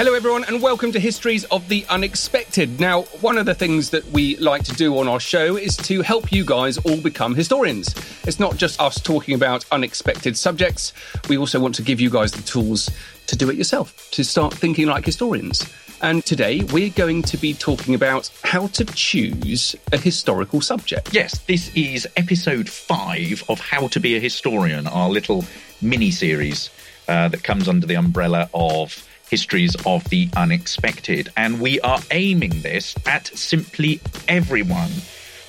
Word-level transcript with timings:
Hello, 0.00 0.14
everyone, 0.14 0.44
and 0.44 0.62
welcome 0.62 0.92
to 0.92 0.98
Histories 0.98 1.44
of 1.44 1.68
the 1.68 1.84
Unexpected. 1.90 2.80
Now, 2.80 3.02
one 3.20 3.36
of 3.36 3.44
the 3.44 3.54
things 3.54 3.90
that 3.90 4.02
we 4.06 4.34
like 4.38 4.64
to 4.64 4.72
do 4.72 4.98
on 4.98 5.06
our 5.08 5.20
show 5.20 5.58
is 5.58 5.76
to 5.76 6.00
help 6.00 6.32
you 6.32 6.42
guys 6.42 6.78
all 6.78 6.98
become 7.02 7.34
historians. 7.34 7.94
It's 8.26 8.40
not 8.40 8.56
just 8.56 8.80
us 8.80 8.98
talking 8.98 9.34
about 9.34 9.66
unexpected 9.70 10.38
subjects, 10.38 10.94
we 11.28 11.36
also 11.36 11.60
want 11.60 11.74
to 11.74 11.82
give 11.82 12.00
you 12.00 12.08
guys 12.08 12.32
the 12.32 12.40
tools 12.40 12.88
to 13.26 13.36
do 13.36 13.50
it 13.50 13.56
yourself, 13.56 14.10
to 14.12 14.24
start 14.24 14.54
thinking 14.54 14.86
like 14.86 15.04
historians. 15.04 15.70
And 16.00 16.24
today 16.24 16.62
we're 16.72 16.88
going 16.88 17.20
to 17.24 17.36
be 17.36 17.52
talking 17.52 17.94
about 17.94 18.30
how 18.42 18.68
to 18.68 18.86
choose 18.86 19.76
a 19.92 19.98
historical 19.98 20.62
subject. 20.62 21.12
Yes, 21.12 21.40
this 21.40 21.76
is 21.76 22.08
episode 22.16 22.70
five 22.70 23.44
of 23.50 23.60
How 23.60 23.88
to 23.88 24.00
Be 24.00 24.16
a 24.16 24.18
Historian, 24.18 24.86
our 24.86 25.10
little 25.10 25.44
mini 25.82 26.10
series 26.10 26.70
uh, 27.06 27.28
that 27.28 27.44
comes 27.44 27.68
under 27.68 27.86
the 27.86 27.96
umbrella 27.96 28.48
of 28.54 29.06
Histories 29.30 29.76
of 29.86 30.02
the 30.10 30.28
Unexpected. 30.36 31.30
And 31.36 31.60
we 31.60 31.80
are 31.80 32.00
aiming 32.10 32.62
this 32.62 32.96
at 33.06 33.28
simply 33.28 34.00
everyone. 34.26 34.90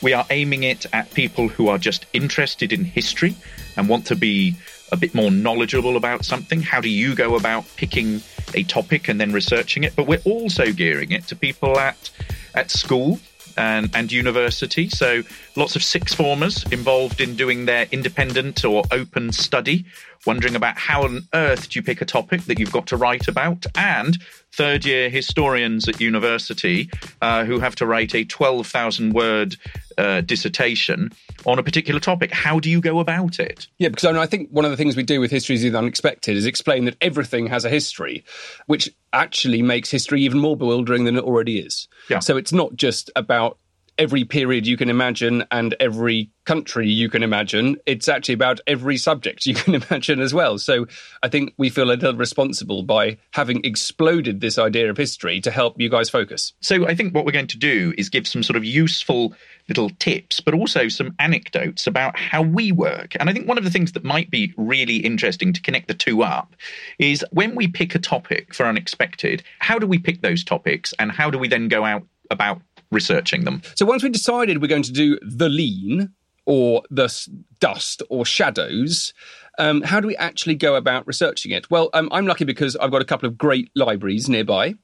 We 0.02 0.13
are 0.13 0.26
aiming 0.30 0.63
it 0.63 0.85
at 0.94 1.13
people 1.13 1.48
who 1.48 1.67
are 1.67 1.77
just 1.77 2.05
interested 2.13 2.71
in 2.71 2.85
history 2.85 3.35
and 3.76 3.90
want 3.90 4.05
to 4.07 4.16
be 4.16 4.55
a 4.91 4.98
bit 4.98 5.16
more 5.16 5.31
knowledgeable 5.31 5.98
about 5.98 6.26
something. 6.26 6.62
How 6.62 6.80
do 6.80 6.90
you 6.90 7.16
go 7.16 7.35
about 7.35 7.66
picking 7.76 8.21
a 8.54 8.63
topic 8.63 9.07
and 9.07 9.20
then 9.20 9.34
researching 9.34 9.84
it? 9.84 9.95
But 9.95 10.05
we're 10.07 10.21
also 10.26 10.71
gearing 10.71 11.12
it 11.12 11.27
to 11.27 11.35
people 11.35 11.79
at 11.79 12.09
at 12.54 12.70
school 12.70 13.20
and, 13.57 13.90
and 13.95 14.12
university. 14.12 14.90
So 14.90 15.23
lots 15.55 15.76
of 15.76 15.84
sixth 15.84 16.16
formers 16.16 16.63
involved 16.71 17.21
in 17.21 17.35
doing 17.35 17.66
their 17.66 17.88
independent 17.91 18.63
or 18.63 18.84
open 18.91 19.32
study 19.32 19.85
wondering 20.26 20.55
about 20.55 20.77
how 20.77 21.04
on 21.04 21.22
earth 21.34 21.70
do 21.70 21.80
you 21.80 21.84
pick 21.84 22.02
a 22.02 22.05
topic 22.05 22.41
that 22.44 22.60
you've 22.60 22.72
got 22.72 22.88
to 22.88 22.98
write 22.98 23.27
about, 23.27 23.66
and 23.76 24.18
third 24.54 24.86
year 24.86 25.10
historians 25.10 25.88
at 25.88 26.02
university 26.02 26.90
uh, 27.22 27.46
who 27.46 27.60
have 27.60 27.76
to 27.76 27.86
write 27.86 28.13
a 28.13 28.24
12,000 28.26 29.13
word 29.13 29.55
uh, 29.98 30.22
dissertation 30.22 31.12
on 31.46 31.58
a 31.58 31.63
particular 31.63 32.00
topic. 32.00 32.32
How 32.32 32.60
do 32.60 32.70
you 32.70 32.82
go 32.82 33.00
about 33.00 33.40
it? 33.40 33.68
Yeah, 33.78 33.90
because 33.90 34.05
I, 34.05 34.22
I 34.22 34.26
think 34.26 34.50
one 34.50 34.66
of 34.66 34.72
the 34.72 34.78
things 34.78 34.96
we 34.96 35.04
do 35.04 35.20
with 35.20 35.32
Histories 35.32 35.63
of 35.63 35.72
the 35.72 35.78
Unexpected 35.78 36.35
is 36.35 36.46
explain 36.46 36.85
that 36.85 36.98
everything 37.02 37.48
has 37.48 37.66
a 37.66 37.70
history, 37.70 38.24
which 38.68 38.90
actually 39.13 39.62
makes 39.62 39.90
history 39.90 40.22
even 40.22 40.40
more 40.40 40.58
bewildering 40.58 41.06
than 41.06 41.18
it 41.18 41.24
already 41.24 41.60
is. 41.60 41.88
Yeah. 42.10 42.20
So 42.20 42.38
it's 42.38 42.54
not 42.54 42.76
just 42.76 43.10
about 43.16 43.58
every 44.02 44.26
period 44.26 44.66
you 44.66 44.76
can 44.77 44.90
imagine 44.90 45.46
and 45.52 45.76
every 45.80 46.32
country 46.46 46.90
you 46.90 47.07
can 47.07 47.21
imagine. 47.21 47.77
It's 47.85 48.10
actually 48.10 48.34
about 48.34 48.60
every 48.66 48.98
subject 48.98 49.46
you 49.46 49.54
can 49.63 49.76
imagine 49.76 50.20
as 50.20 50.34
well. 50.34 50.57
So 50.57 50.88
I 51.21 51.30
think 51.30 51.54
we 51.60 51.70
feel 51.70 51.84
a 51.84 51.94
little 51.94 52.16
responsible 52.16 52.82
by 52.82 53.20
having 53.29 53.63
exploded 53.63 54.41
this 54.41 54.57
idea 54.57 54.90
of 54.90 54.98
history 54.98 55.40
to 55.41 55.52
help 55.52 55.79
you 55.79 55.88
guys 55.88 56.10
focus. 56.10 56.54
So 56.62 56.88
I 56.88 56.96
think 56.96 57.13
what 57.13 57.26
we're 57.26 57.32
going 57.32 57.46
to 57.46 57.60
do 57.60 57.94
is 57.96 58.10
give 58.10 58.27
some 58.27 58.41
sort 58.41 58.57
of 58.57 58.66
useful 58.66 59.35
little 59.68 59.91
tips, 59.99 60.40
but 60.40 60.55
also 60.55 60.88
some 60.88 61.13
anecdotes 61.20 61.85
about 61.85 62.18
how 62.18 62.41
we 62.41 62.72
work. 62.72 63.16
And 63.20 63.29
I 63.29 63.34
think 63.34 63.48
one 63.48 63.60
of 63.60 63.63
the 63.63 63.70
things 63.70 63.91
that 63.91 64.03
might 64.03 64.31
be 64.31 64.52
really 64.57 64.97
interesting 64.97 65.53
to 65.53 65.62
connect 65.62 65.88
the 65.88 65.94
two 65.94 66.24
up 66.24 66.56
is 66.97 67.24
when 67.29 67.53
we 67.53 67.68
pick 67.68 67.94
a 67.94 68.00
topic 68.00 68.56
for 68.56 68.66
unexpected, 68.66 69.44
how 69.59 69.78
do 69.78 69.85
we 69.85 70.00
pick 70.00 70.22
those 70.22 70.44
topics 70.44 70.91
and 70.97 71.12
how 71.12 71.29
do 71.29 71.38
we 71.38 71.47
then 71.47 71.68
go 71.68 71.85
out 71.85 72.02
about 72.31 72.62
researching 72.92 73.44
them. 73.46 73.62
So 73.75 73.86
once 73.86 74.03
we 74.03 74.09
decided 74.09 74.62
we're 74.62 74.68
going 74.68 74.84
to 74.84 74.92
do 74.92 75.18
the 75.22 75.50
lean 75.50 76.12
or 76.46 76.84
the 76.90 77.28
dust 77.59 78.03
or 78.09 78.25
shadows, 78.25 79.14
um, 79.58 79.81
how 79.81 80.00
do 80.00 80.08
we 80.08 80.16
actually 80.18 80.56
go 80.56 80.75
about 80.75 81.06
researching 81.08 81.52
it? 81.52 81.69
Well, 81.69 81.90
um, 81.94 82.09
I'm 82.12 82.25
lucky 82.25 82.46
because 82.46 82.75
I've 82.78 82.92
got 82.92 83.02
a 83.02 83.06
couple 83.06 83.28
of 83.28 83.38
great 83.38 83.72
libraries 83.75 84.30
nearby. 84.30 84.75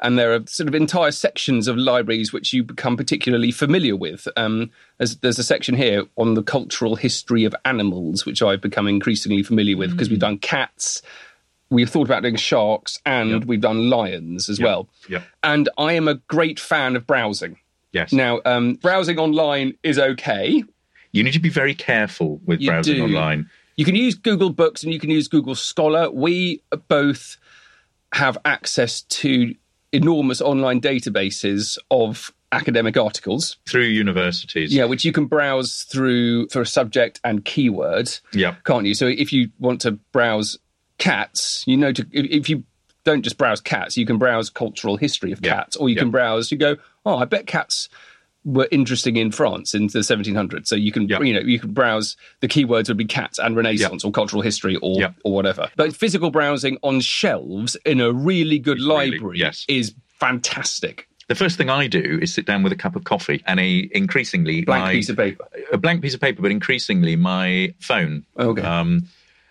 And 0.00 0.18
there 0.18 0.34
are 0.34 0.46
sort 0.46 0.68
of 0.68 0.74
entire 0.74 1.10
sections 1.10 1.68
of 1.68 1.78
libraries 1.78 2.32
which 2.32 2.52
you 2.52 2.62
become 2.62 2.98
particularly 2.98 3.50
familiar 3.50 3.96
with. 3.96 4.28
Um, 4.36 4.70
there's, 4.98 5.16
there's, 5.18 5.38
a 5.38 5.44
section 5.44 5.74
here 5.74 6.04
on 6.16 6.34
the 6.34 6.42
cultural 6.42 6.96
history 6.96 7.44
of 7.44 7.54
animals, 7.64 8.26
which 8.26 8.42
I've 8.42 8.60
become 8.60 8.86
increasingly 8.86 9.42
familiar 9.42 9.76
with 9.76 9.92
because 9.92 10.08
mm. 10.08 10.12
we've 10.12 10.20
done 10.20 10.38
cats, 10.38 11.00
we've 11.70 11.90
thought 11.90 12.06
about 12.06 12.22
doing 12.22 12.36
sharks 12.36 13.00
and 13.04 13.30
yep. 13.30 13.44
we've 13.44 13.60
done 13.60 13.90
lions 13.90 14.48
as 14.48 14.58
yep. 14.58 14.66
well. 14.66 14.88
Yep. 15.08 15.24
And 15.42 15.68
I 15.78 15.94
am 15.94 16.08
a 16.08 16.14
great 16.14 16.60
fan 16.60 16.96
of 16.96 17.06
browsing. 17.06 17.58
Yes. 17.92 18.12
Now, 18.12 18.40
um, 18.44 18.74
browsing 18.74 19.18
online 19.18 19.74
is 19.82 19.98
okay. 19.98 20.62
You 21.12 21.22
need 21.22 21.32
to 21.32 21.40
be 21.40 21.48
very 21.48 21.74
careful 21.74 22.40
with 22.44 22.60
you 22.60 22.70
browsing 22.70 22.96
do. 22.96 23.04
online. 23.04 23.50
You 23.76 23.84
can 23.84 23.94
use 23.94 24.14
Google 24.14 24.50
Books 24.50 24.82
and 24.82 24.92
you 24.92 25.00
can 25.00 25.10
use 25.10 25.28
Google 25.28 25.54
Scholar. 25.54 26.10
We 26.10 26.62
both 26.88 27.36
have 28.12 28.38
access 28.44 29.02
to 29.02 29.54
enormous 29.92 30.40
online 30.40 30.80
databases 30.80 31.78
of 31.90 32.32
academic 32.52 32.96
articles 32.96 33.56
through 33.68 33.84
universities. 33.84 34.72
Yeah, 34.72 34.84
which 34.84 35.04
you 35.04 35.12
can 35.12 35.26
browse 35.26 35.82
through 35.82 36.48
for 36.48 36.60
a 36.62 36.66
subject 36.66 37.20
and 37.24 37.44
keyword. 37.44 38.10
Yeah, 38.32 38.56
can't 38.64 38.86
you? 38.86 38.94
So 38.94 39.06
if 39.06 39.32
you 39.32 39.50
want 39.58 39.80
to 39.82 39.92
browse 39.92 40.58
cats, 40.98 41.64
you 41.66 41.76
know, 41.76 41.92
to, 41.92 42.06
if 42.12 42.48
you 42.48 42.64
don't 43.04 43.22
just 43.22 43.38
browse 43.38 43.60
cats, 43.60 43.96
you 43.96 44.04
can 44.04 44.18
browse 44.18 44.50
cultural 44.50 44.96
history 44.96 45.32
of 45.32 45.40
cats, 45.40 45.76
or 45.76 45.88
you 45.88 45.96
can 45.96 46.10
browse. 46.10 46.50
You 46.50 46.58
go, 46.58 46.76
oh, 47.04 47.16
I 47.16 47.24
bet 47.24 47.46
cats 47.46 47.88
were 48.44 48.68
interesting 48.70 49.16
in 49.16 49.32
France 49.32 49.74
in 49.74 49.88
the 49.88 49.98
1700s. 49.98 50.68
So 50.68 50.76
you 50.76 50.92
can, 50.92 51.08
you 51.08 51.34
know, 51.34 51.40
you 51.40 51.58
can 51.58 51.72
browse. 51.72 52.16
The 52.40 52.48
keywords 52.48 52.88
would 52.88 52.96
be 52.96 53.04
cats 53.04 53.38
and 53.38 53.56
Renaissance 53.56 54.04
or 54.04 54.12
cultural 54.12 54.42
history 54.42 54.76
or 54.76 55.14
or 55.24 55.32
whatever. 55.32 55.68
But 55.76 55.94
physical 55.94 56.30
browsing 56.30 56.78
on 56.82 57.00
shelves 57.00 57.76
in 57.84 58.00
a 58.00 58.12
really 58.12 58.58
good 58.58 58.78
it's 58.78 58.86
library 58.86 59.20
really, 59.20 59.38
yes. 59.40 59.64
is 59.68 59.94
fantastic. 60.20 61.08
The 61.28 61.34
first 61.34 61.58
thing 61.58 61.68
I 61.68 61.88
do 61.88 62.20
is 62.22 62.32
sit 62.32 62.46
down 62.46 62.62
with 62.62 62.72
a 62.72 62.76
cup 62.76 62.94
of 62.94 63.02
coffee 63.02 63.42
and 63.46 63.58
a 63.58 63.88
increasingly 63.92 64.64
blank 64.64 64.84
my, 64.84 64.92
piece 64.92 65.08
of 65.08 65.16
paper, 65.16 65.44
a 65.72 65.78
blank 65.78 66.00
piece 66.00 66.14
of 66.14 66.20
paper, 66.20 66.40
but 66.40 66.52
increasingly 66.52 67.16
my 67.16 67.74
phone. 67.80 68.24
Okay. 68.38 68.62
Um, 68.62 69.08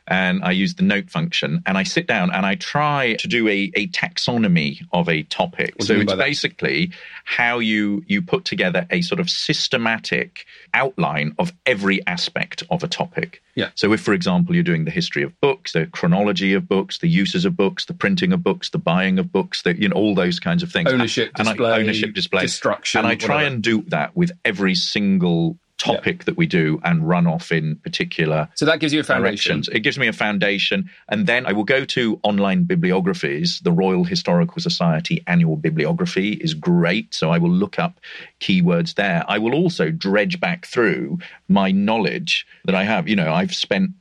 and 0.08 0.44
I 0.44 0.52
use 0.52 0.76
the 0.76 0.84
note 0.84 1.10
function 1.10 1.64
and 1.66 1.78
I 1.78 1.84
sit 1.84 2.08
down 2.08 2.32
and 2.32 2.46
I 2.46 2.56
try 2.56 3.16
to 3.16 3.28
do 3.28 3.48
a, 3.48 3.72
a 3.76 3.88
taxonomy 3.88 4.82
of 4.92 5.10
a 5.10 5.24
topic. 5.24 5.74
What 5.78 5.88
so 5.88 5.96
it's 5.96 6.14
basically 6.14 6.92
how 7.24 7.60
you 7.60 8.04
you 8.08 8.22
put 8.22 8.46
together 8.46 8.86
a 8.92 9.02
sort 9.02 9.20
of 9.20 9.30
systematic 9.30 10.46
outline 10.74 11.34
of 11.40 11.54
every 11.66 12.06
aspect 12.06 12.64
of 12.70 12.84
a 12.84 12.88
topic. 12.88 13.42
Yeah. 13.56 13.70
So 13.76 13.94
if, 13.94 14.02
for 14.02 14.14
example, 14.14 14.54
you're 14.54 14.64
doing 14.64 14.86
the 14.86 14.92
history 14.92 15.24
of 15.24 15.40
books, 15.40 15.72
the 15.72 15.88
chronology 15.88 16.54
of 16.54 16.68
books, 16.68 17.00
the 17.00 17.08
uses 17.08 17.46
of 17.46 17.56
books, 17.56 17.86
the 17.86 17.94
printing 17.94 18.34
of 18.34 18.44
books, 18.44 18.70
the 18.70 18.78
buying 18.78 19.18
of 19.18 19.32
books, 19.32 19.62
the, 19.64 19.80
you 19.80 19.90
know 19.90 19.96
all 19.96 20.14
those 20.14 20.40
kinds 20.40 20.62
of 20.62 20.72
things. 20.72 20.92
Ownership, 20.92 21.32
and 21.38 21.48
display, 21.48 21.72
I, 21.72 21.80
ownership, 21.80 22.14
display, 22.14 22.42
destruction, 22.42 23.00
and 23.00 23.08
I 23.08 23.16
try 23.16 23.38
whatever. 23.38 23.56
and 23.56 23.64
do 23.64 23.82
that 23.88 24.16
with 24.16 24.32
every 24.44 24.76
single 24.76 25.58
topic 25.78 26.20
yeah. 26.20 26.24
that 26.26 26.38
we 26.38 26.46
do 26.46 26.80
and 26.84 27.08
run 27.08 27.28
off 27.28 27.52
in 27.52 27.76
particular. 27.78 28.48
So 28.56 28.66
that 28.66 28.80
gives 28.80 28.94
you 28.94 29.00
a 29.00 29.04
foundation. 29.04 29.64
It 29.72 29.80
gives 29.80 30.00
me 30.00 30.08
a 30.08 30.14
foundation. 30.14 30.90
And 31.10 31.28
then 31.28 31.46
I 31.46 31.52
will 31.52 31.64
go 31.64 31.86
to 31.86 32.20
online 32.24 32.64
bibliographies. 32.64 33.60
The 33.62 33.72
Royal 33.72 34.04
Historical 34.04 34.62
Society 34.62 35.24
annual 35.28 35.58
bibliography 35.58 36.34
is 36.34 36.54
great. 36.54 37.14
So 37.14 37.32
I 37.32 37.38
will 37.38 37.52
look 37.52 37.80
up 37.80 38.00
keywords 38.40 38.96
there. 38.96 39.24
I 39.28 39.38
will 39.38 39.54
also 39.54 39.92
dredge 39.92 40.40
back 40.40 40.66
through 40.66 41.20
my 41.48 41.72
knowledge 41.72 42.48
that 42.66 42.76
I 42.76 42.84
have. 42.84 43.08
You 43.08 43.16
know, 43.16 43.34
I've 43.34 43.54
spent 43.54 43.92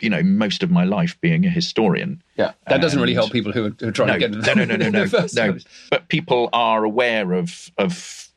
you 0.00 0.10
know 0.10 0.22
most 0.22 0.62
of 0.62 0.70
my 0.70 0.84
life 0.84 1.18
being 1.20 1.46
a 1.46 1.50
historian. 1.50 2.22
Yeah, 2.36 2.52
that 2.66 2.80
doesn't 2.80 3.00
really 3.00 3.14
help 3.14 3.32
people 3.32 3.52
who 3.52 3.66
are, 3.66 3.70
who 3.78 3.88
are 3.88 3.92
trying 3.92 4.08
no, 4.08 4.14
to 4.14 4.18
get 4.18 4.32
into 4.32 4.54
no, 4.54 4.64
no, 4.64 4.76
no, 4.76 4.90
no, 4.90 5.04
no, 5.32 5.52
no. 5.52 5.58
But 5.90 6.08
people 6.08 6.50
are 6.52 6.84
aware 6.84 7.32
of 7.32 7.70
of 7.78 8.31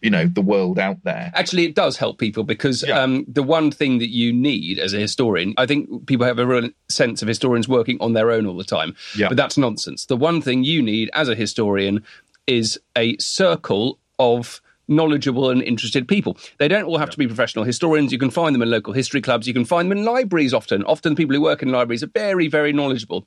you 0.00 0.10
know 0.10 0.26
the 0.26 0.40
world 0.40 0.78
out 0.78 1.02
there 1.04 1.32
actually 1.34 1.64
it 1.64 1.74
does 1.74 1.96
help 1.96 2.18
people 2.18 2.44
because 2.44 2.84
yeah. 2.86 3.00
um, 3.00 3.24
the 3.26 3.42
one 3.42 3.70
thing 3.70 3.98
that 3.98 4.10
you 4.10 4.32
need 4.32 4.78
as 4.78 4.94
a 4.94 4.98
historian 4.98 5.54
i 5.56 5.66
think 5.66 6.06
people 6.06 6.26
have 6.26 6.38
a 6.38 6.46
real 6.46 6.68
sense 6.88 7.22
of 7.22 7.28
historians 7.28 7.68
working 7.68 7.98
on 8.00 8.12
their 8.12 8.30
own 8.30 8.46
all 8.46 8.56
the 8.56 8.64
time 8.64 8.94
yeah. 9.16 9.28
but 9.28 9.36
that's 9.36 9.58
nonsense 9.58 10.06
the 10.06 10.16
one 10.16 10.40
thing 10.40 10.62
you 10.64 10.82
need 10.82 11.10
as 11.14 11.28
a 11.28 11.34
historian 11.34 12.04
is 12.46 12.80
a 12.96 13.16
circle 13.18 13.98
of 14.18 14.60
knowledgeable 14.88 15.50
and 15.50 15.62
interested 15.62 16.08
people. 16.08 16.36
They 16.56 16.66
don't 16.66 16.84
all 16.84 16.98
have 16.98 17.08
yeah. 17.08 17.12
to 17.12 17.18
be 17.18 17.26
professional 17.26 17.64
historians. 17.64 18.10
You 18.10 18.18
can 18.18 18.30
find 18.30 18.54
them 18.54 18.62
in 18.62 18.70
local 18.70 18.94
history 18.94 19.20
clubs. 19.20 19.46
You 19.46 19.52
can 19.52 19.66
find 19.66 19.90
them 19.90 19.98
in 19.98 20.04
libraries 20.04 20.54
often. 20.54 20.82
Often 20.84 21.14
people 21.16 21.36
who 21.36 21.42
work 21.42 21.62
in 21.62 21.70
libraries 21.70 22.02
are 22.02 22.08
very, 22.08 22.48
very 22.48 22.72
knowledgeable 22.72 23.26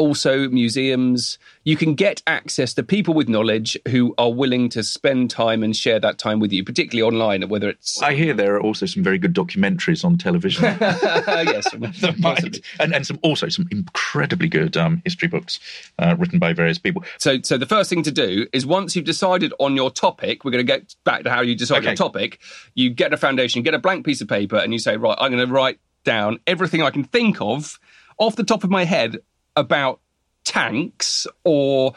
also 0.00 0.48
museums. 0.48 1.38
You 1.64 1.76
can 1.76 1.94
get 1.94 2.22
access 2.26 2.72
to 2.74 2.82
people 2.82 3.12
with 3.12 3.28
knowledge 3.28 3.76
who 3.88 4.14
are 4.16 4.32
willing 4.32 4.70
to 4.70 4.82
spend 4.82 5.30
time 5.30 5.62
and 5.62 5.76
share 5.76 6.00
that 6.00 6.18
time 6.18 6.40
with 6.40 6.52
you, 6.52 6.64
particularly 6.64 7.06
online, 7.06 7.46
whether 7.50 7.68
it's. 7.68 8.00
I 8.00 8.14
hear 8.14 8.32
there 8.32 8.56
are 8.56 8.60
also 8.60 8.86
some 8.86 9.02
very 9.02 9.18
good 9.18 9.34
documentaries 9.34 10.02
on 10.02 10.16
television. 10.16 10.64
yes, 10.80 11.66
might, 12.18 12.60
and, 12.80 12.94
and 12.94 13.06
some 13.06 13.18
also 13.22 13.50
some 13.50 13.68
incredibly 13.70 14.48
good 14.48 14.74
um, 14.78 15.02
history 15.04 15.28
books 15.28 15.60
uh, 15.98 16.16
written 16.18 16.38
by 16.38 16.54
various 16.54 16.78
people. 16.78 17.04
So, 17.18 17.38
so 17.42 17.58
the 17.58 17.66
first 17.66 17.90
thing 17.90 18.02
to 18.04 18.12
do 18.12 18.46
is 18.54 18.64
once 18.64 18.96
you've 18.96 19.04
decided 19.04 19.52
on 19.60 19.76
your 19.76 19.90
topic, 19.90 20.46
we're 20.46 20.50
going 20.50 20.66
to 20.66 20.72
get 20.72 20.96
back 21.04 21.24
to 21.24 21.30
how 21.30 21.42
you 21.42 21.54
decide 21.54 21.78
okay. 21.78 21.88
your 21.88 21.96
topic. 21.96 22.40
You 22.74 22.88
get 22.88 23.12
a 23.12 23.18
foundation, 23.18 23.62
get 23.62 23.74
a 23.74 23.78
blank 23.78 24.06
piece 24.06 24.22
of 24.22 24.28
paper, 24.28 24.56
and 24.56 24.72
you 24.72 24.78
say, 24.78 24.96
right, 24.96 25.16
I'm 25.20 25.30
going 25.30 25.46
to 25.46 25.52
write 25.52 25.78
down 26.04 26.40
everything 26.46 26.80
I 26.80 26.90
can 26.90 27.04
think 27.04 27.42
of 27.42 27.78
off 28.20 28.36
the 28.36 28.44
top 28.44 28.64
of 28.64 28.70
my 28.70 28.84
head 28.84 29.18
about 29.60 30.00
tanks 30.44 31.26
or 31.44 31.92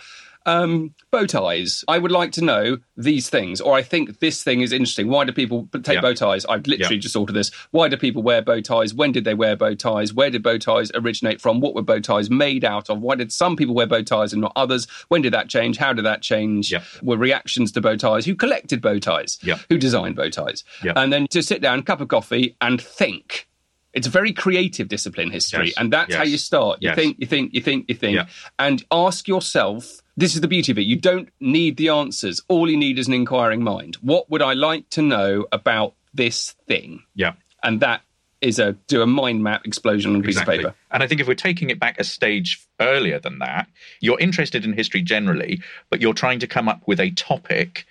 um, 0.46 0.94
bow 1.10 1.26
ties. 1.26 1.86
I 1.88 1.98
would 1.98 2.12
like 2.12 2.34
to 2.34 2.44
know 2.44 2.78
these 2.98 3.30
things, 3.30 3.62
or 3.62 3.74
I 3.76 3.82
think 3.82 4.20
this 4.20 4.44
thing 4.44 4.60
is 4.60 4.74
interesting. 4.74 5.08
Why 5.08 5.24
do 5.24 5.32
people 5.32 5.70
take 5.84 5.96
Yeah. 5.96 6.02
bow 6.02 6.14
ties? 6.14 6.46
I've 6.46 6.68
literally 6.68 6.96
Yeah. 6.98 7.02
just 7.02 7.14
thought 7.14 7.30
of 7.30 7.34
this. 7.34 7.50
Why 7.72 7.88
do 7.88 7.96
people 7.96 8.24
wear 8.24 8.42
bow 8.42 8.60
ties? 8.60 8.94
When 8.94 9.14
did 9.14 9.24
they 9.24 9.36
wear 9.36 9.56
bow 9.56 9.74
ties? 9.74 10.14
Where 10.14 10.30
did 10.30 10.44
bow 10.44 10.58
ties 10.58 10.92
originate 10.94 11.40
from? 11.40 11.62
What 11.62 11.76
were 11.76 11.82
bow 11.82 12.00
ties 12.02 12.30
made 12.30 12.66
out 12.66 12.90
of? 12.90 13.00
Why 13.00 13.16
did 13.16 13.32
some 13.32 13.56
people 13.56 13.74
wear 13.74 13.88
bow 13.88 14.02
ties 14.02 14.34
and 14.34 14.42
not 14.42 14.52
others? 14.58 14.86
When 15.08 15.22
did 15.22 15.32
that 15.32 15.48
change? 15.48 15.78
How 15.78 15.94
did 15.94 16.04
that 16.04 16.22
change? 16.22 16.74
Yeah. 16.74 16.84
Were 17.02 17.16
reactions 17.18 17.72
to 17.72 17.80
bow 17.82 17.96
ties? 17.96 18.26
Who 18.26 18.36
collected 18.36 18.82
bow 18.82 19.00
ties? 19.00 19.40
Yeah. 19.42 19.60
Who 19.70 19.78
designed 19.78 20.18
bow 20.18 20.28
ties? 20.30 20.66
And 20.94 21.14
then 21.14 21.26
to 21.30 21.42
sit 21.42 21.62
down, 21.62 21.84
cup 21.84 22.02
of 22.02 22.10
coffee, 22.10 22.58
and 22.60 22.82
think. 22.82 23.48
It's 23.94 24.08
a 24.08 24.10
very 24.10 24.34
creative 24.34 24.88
discipline, 24.88 25.30
history, 25.32 25.68
Yes. 25.68 25.76
and 25.78 25.94
that's 25.94 26.16
how 26.16 26.24
you 26.24 26.38
start. 26.38 26.80
You 26.82 26.90
Yes. 26.90 26.96
think, 26.96 27.18
you 27.20 27.28
think, 27.28 27.54
you 27.54 27.62
think, 27.62 27.86
you 27.88 27.96
think, 27.96 28.16
Yeah. 28.16 28.26
and 28.58 28.84
ask 28.92 29.28
yourself. 29.28 30.02
This 30.18 30.36
is 30.36 30.42
the 30.42 30.48
beauty 30.48 30.72
of 30.72 30.78
it. 30.78 30.84
You 30.84 30.96
don't 30.96 31.30
need 31.40 31.78
the 31.78 31.90
answers. 31.90 32.42
All 32.48 32.70
you 32.70 32.78
need 32.78 32.98
is 33.00 33.08
an 33.08 33.14
inquiring 33.14 33.64
mind. 33.64 33.96
What 34.02 34.30
would 34.30 34.42
I 34.42 34.54
like 34.54 34.90
to 34.92 35.02
know 35.02 35.46
about 35.52 35.94
this 36.14 36.56
thing? 36.68 37.04
Yeah. 37.16 37.34
And 37.64 37.80
that 37.82 38.02
is 38.42 38.60
a 38.60 38.74
do 38.88 39.02
a 39.02 39.08
mind 39.08 39.42
map 39.42 39.66
explosion 39.66 40.14
on 40.16 40.22
a 40.22 40.24
piece 40.24 40.40
of 40.40 40.46
paper. 40.46 40.76
And 40.92 41.02
I 41.02 41.08
think 41.08 41.22
if 41.22 41.28
we're 41.28 41.34
taking 41.34 41.70
it 41.70 41.80
back 41.80 41.98
a 42.00 42.04
stage 42.04 42.60
earlier 42.80 43.18
than 43.20 43.40
that, 43.40 43.68
you're 44.02 44.20
interested 44.20 44.66
in 44.66 44.74
history 44.74 45.02
generally, 45.02 45.62
but 45.90 46.02
you're 46.02 46.14
trying 46.14 46.40
to 46.40 46.48
come 46.48 46.68
up 46.68 46.82
with 46.86 47.00
a 47.00 47.10
topic. 47.12 47.86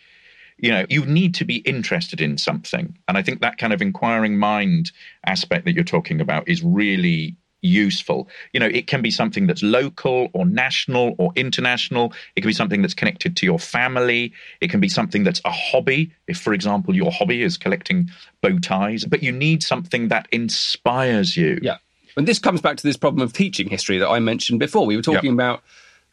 You 0.62 0.70
know, 0.70 0.86
you 0.88 1.04
need 1.04 1.34
to 1.34 1.44
be 1.44 1.56
interested 1.56 2.20
in 2.20 2.38
something. 2.38 2.96
And 3.08 3.18
I 3.18 3.22
think 3.22 3.40
that 3.42 3.58
kind 3.58 3.72
of 3.72 3.82
inquiring 3.82 4.38
mind 4.38 4.92
aspect 5.26 5.66
that 5.66 5.74
you're 5.74 5.84
talking 5.84 6.20
about 6.20 6.48
is 6.48 6.62
really 6.62 7.36
useful. 7.62 8.28
You 8.52 8.60
know, 8.60 8.66
it 8.66 8.86
can 8.86 9.02
be 9.02 9.10
something 9.10 9.46
that's 9.46 9.62
local 9.62 10.28
or 10.32 10.46
national 10.46 11.14
or 11.18 11.32
international. 11.36 12.12
It 12.36 12.42
can 12.42 12.48
be 12.48 12.54
something 12.54 12.82
that's 12.82 12.94
connected 12.94 13.36
to 13.36 13.46
your 13.46 13.58
family. 13.58 14.32
It 14.60 14.70
can 14.70 14.80
be 14.80 14.88
something 14.88 15.24
that's 15.24 15.40
a 15.44 15.50
hobby. 15.50 16.12
If, 16.26 16.38
for 16.38 16.52
example, 16.52 16.94
your 16.94 17.10
hobby 17.10 17.42
is 17.42 17.56
collecting 17.56 18.10
bow 18.40 18.58
ties, 18.58 19.04
but 19.04 19.22
you 19.22 19.32
need 19.32 19.62
something 19.62 20.08
that 20.08 20.28
inspires 20.32 21.36
you. 21.36 21.58
Yeah. 21.62 21.78
And 22.16 22.28
this 22.28 22.38
comes 22.38 22.60
back 22.60 22.76
to 22.76 22.82
this 22.82 22.96
problem 22.96 23.22
of 23.22 23.32
teaching 23.32 23.68
history 23.68 23.98
that 23.98 24.08
I 24.08 24.18
mentioned 24.18 24.58
before. 24.58 24.86
We 24.86 24.96
were 24.96 25.02
talking 25.02 25.30
Yep. 25.30 25.34
about 25.34 25.62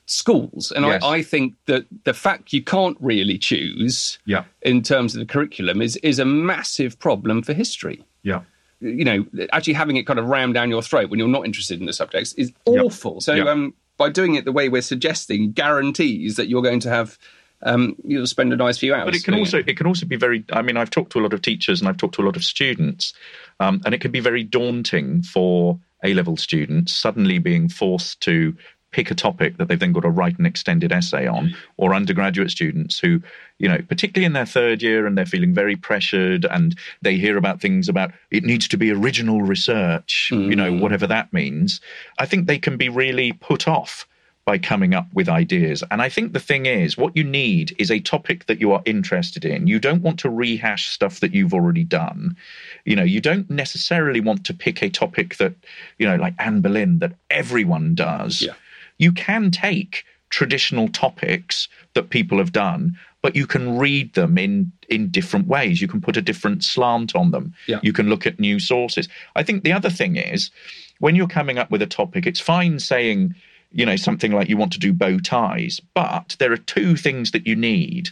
schools. 0.09 0.71
And 0.71 0.85
Yes. 0.85 1.03
I, 1.03 1.15
I 1.15 1.21
think 1.21 1.55
that 1.65 1.85
the 2.03 2.13
fact 2.13 2.53
you 2.53 2.63
can't 2.63 2.97
really 2.99 3.37
choose 3.37 4.19
Yeah. 4.25 4.43
in 4.61 4.81
terms 4.81 5.15
of 5.15 5.19
the 5.19 5.25
curriculum 5.25 5.81
is, 5.81 5.97
is 5.97 6.19
a 6.19 6.25
massive 6.25 6.97
problem 6.99 7.41
for 7.41 7.53
history. 7.53 8.03
Yeah. 8.23 8.41
You 8.81 9.03
know, 9.03 9.25
actually 9.51 9.73
having 9.73 9.97
it 9.97 10.07
kind 10.07 10.19
of 10.19 10.25
rammed 10.25 10.53
down 10.53 10.69
your 10.69 10.81
throat 10.81 11.09
when 11.09 11.19
you're 11.19 11.27
not 11.27 11.45
interested 11.45 11.79
in 11.79 11.85
the 11.85 11.93
subjects 11.93 12.33
is 12.33 12.51
awful. 12.65 13.19
So 13.21 13.47
um, 13.47 13.73
by 13.97 14.09
doing 14.09 14.35
it 14.35 14.45
the 14.45 14.51
way 14.53 14.69
we're 14.69 14.81
suggesting 14.81 15.51
guarantees 15.51 16.37
that 16.37 16.47
you're 16.47 16.61
going 16.61 16.79
to 16.81 16.89
have 16.89 17.17
um, 17.61 17.95
you'll 18.05 18.27
spend 18.27 18.53
a 18.53 18.55
nice 18.55 18.77
few 18.77 18.93
hours. 18.93 19.05
But 19.05 19.15
it 19.15 19.23
can 19.23 19.33
also 19.33 19.57
it 19.57 19.77
can 19.77 19.85
also 19.85 20.05
be 20.05 20.15
very. 20.15 20.45
I 20.51 20.61
mean, 20.61 20.77
I've 20.77 20.89
talked 20.89 21.11
to 21.11 21.19
a 21.19 21.23
lot 21.23 21.33
of 21.33 21.41
teachers 21.41 21.81
and 21.81 21.89
I've 21.89 21.97
talked 21.97 22.15
to 22.15 22.21
a 22.21 22.25
lot 22.25 22.35
of 22.35 22.43
students, 22.43 23.13
um, 23.59 23.81
and 23.85 23.93
it 23.93 24.01
can 24.01 24.11
be 24.11 24.21
very 24.21 24.43
daunting 24.43 25.23
for 25.23 25.77
A 26.03 26.13
level 26.13 26.37
students 26.37 26.93
suddenly 26.93 27.37
being 27.37 27.67
forced 27.67 28.21
to 28.21 28.55
pick 28.91 29.11
a 29.11 29.15
topic 29.15 29.57
that 29.57 29.67
they've 29.67 29.79
then 29.79 29.93
got 29.93 30.01
to 30.01 30.09
write 30.09 30.39
an 30.39 30.45
extended 30.45 30.91
essay 30.91 31.27
on, 31.27 31.49
mm. 31.49 31.55
or 31.77 31.93
undergraduate 31.93 32.51
students 32.51 32.99
who, 32.99 33.21
you 33.57 33.67
know, 33.67 33.77
particularly 33.87 34.25
in 34.25 34.33
their 34.33 34.45
third 34.45 34.81
year 34.81 35.05
and 35.05 35.17
they're 35.17 35.25
feeling 35.25 35.53
very 35.53 35.75
pressured 35.75 36.45
and 36.45 36.77
they 37.01 37.15
hear 37.15 37.37
about 37.37 37.61
things 37.61 37.87
about 37.87 38.11
it 38.31 38.43
needs 38.43 38.67
to 38.67 38.77
be 38.77 38.91
original 38.91 39.41
research, 39.41 40.29
you 40.31 40.55
know, 40.55 40.71
mm. 40.71 40.79
whatever 40.79 41.05
that 41.07 41.31
means. 41.31 41.81
I 42.17 42.25
think 42.25 42.47
they 42.47 42.59
can 42.59 42.77
be 42.77 42.89
really 42.89 43.33
put 43.33 43.67
off 43.67 44.07
by 44.49 44.57
coming 44.57 44.95
up 44.95 45.05
with 45.13 45.29
ideas. 45.29 45.83
And 45.91 46.01
I 46.01 46.09
think 46.09 46.33
the 46.33 46.39
thing 46.39 46.65
is, 46.65 46.97
what 46.97 47.15
you 47.15 47.23
need 47.23 47.75
is 47.77 47.91
a 47.91 47.99
topic 47.99 48.47
that 48.47 48.59
you 48.59 48.71
are 48.71 48.81
interested 48.83 49.45
in. 49.45 49.67
You 49.67 49.79
don't 49.79 50.01
want 50.01 50.17
to 50.21 50.29
rehash 50.31 50.87
stuff 50.87 51.19
that 51.19 51.35
you've 51.35 51.53
already 51.53 51.83
done. 51.83 52.35
You 52.83 52.95
know, 52.95 53.03
you 53.03 53.21
don't 53.21 53.47
necessarily 53.47 54.19
want 54.19 54.45
to 54.45 54.55
pick 54.55 54.81
a 54.81 54.89
topic 54.89 55.37
that, 55.37 55.53
you 55.99 56.07
know, 56.07 56.15
like 56.15 56.33
Anne 56.39 56.61
Boleyn, 56.61 56.97
that 56.97 57.13
everyone 57.29 57.93
does. 57.93 58.41
Yeah. 58.41 58.53
You 58.99 59.11
can 59.11 59.49
take 59.49 60.05
traditional 60.29 60.87
topics 60.89 61.67
that 61.95 62.11
people 62.11 62.37
have 62.37 62.51
done, 62.51 62.97
but 63.21 63.35
you 63.35 63.47
can 63.47 63.77
read 63.77 64.13
them 64.13 64.37
in 64.37 64.71
in 64.87 65.09
different 65.09 65.47
ways. 65.47 65.81
You 65.81 65.87
can 65.87 66.01
put 66.01 66.17
a 66.17 66.21
different 66.21 66.63
slant 66.63 67.15
on 67.15 67.31
them. 67.31 67.53
Yeah. 67.67 67.79
You 67.81 67.93
can 67.93 68.09
look 68.09 68.27
at 68.27 68.39
new 68.39 68.59
sources. 68.59 69.09
I 69.35 69.43
think 69.43 69.63
the 69.63 69.73
other 69.73 69.89
thing 69.89 70.15
is 70.15 70.51
when 70.99 71.15
you're 71.15 71.27
coming 71.27 71.57
up 71.57 71.71
with 71.71 71.81
a 71.81 71.87
topic, 71.87 72.25
it's 72.25 72.39
fine 72.39 72.79
saying, 72.79 73.35
you 73.71 73.85
know, 73.85 73.95
something 73.95 74.31
like 74.31 74.49
you 74.49 74.57
want 74.57 74.73
to 74.73 74.79
do 74.79 74.93
bow 74.93 75.19
ties, 75.19 75.79
but 75.93 76.35
there 76.39 76.51
are 76.51 76.57
two 76.57 76.95
things 76.95 77.31
that 77.31 77.47
you 77.47 77.55
need. 77.55 78.09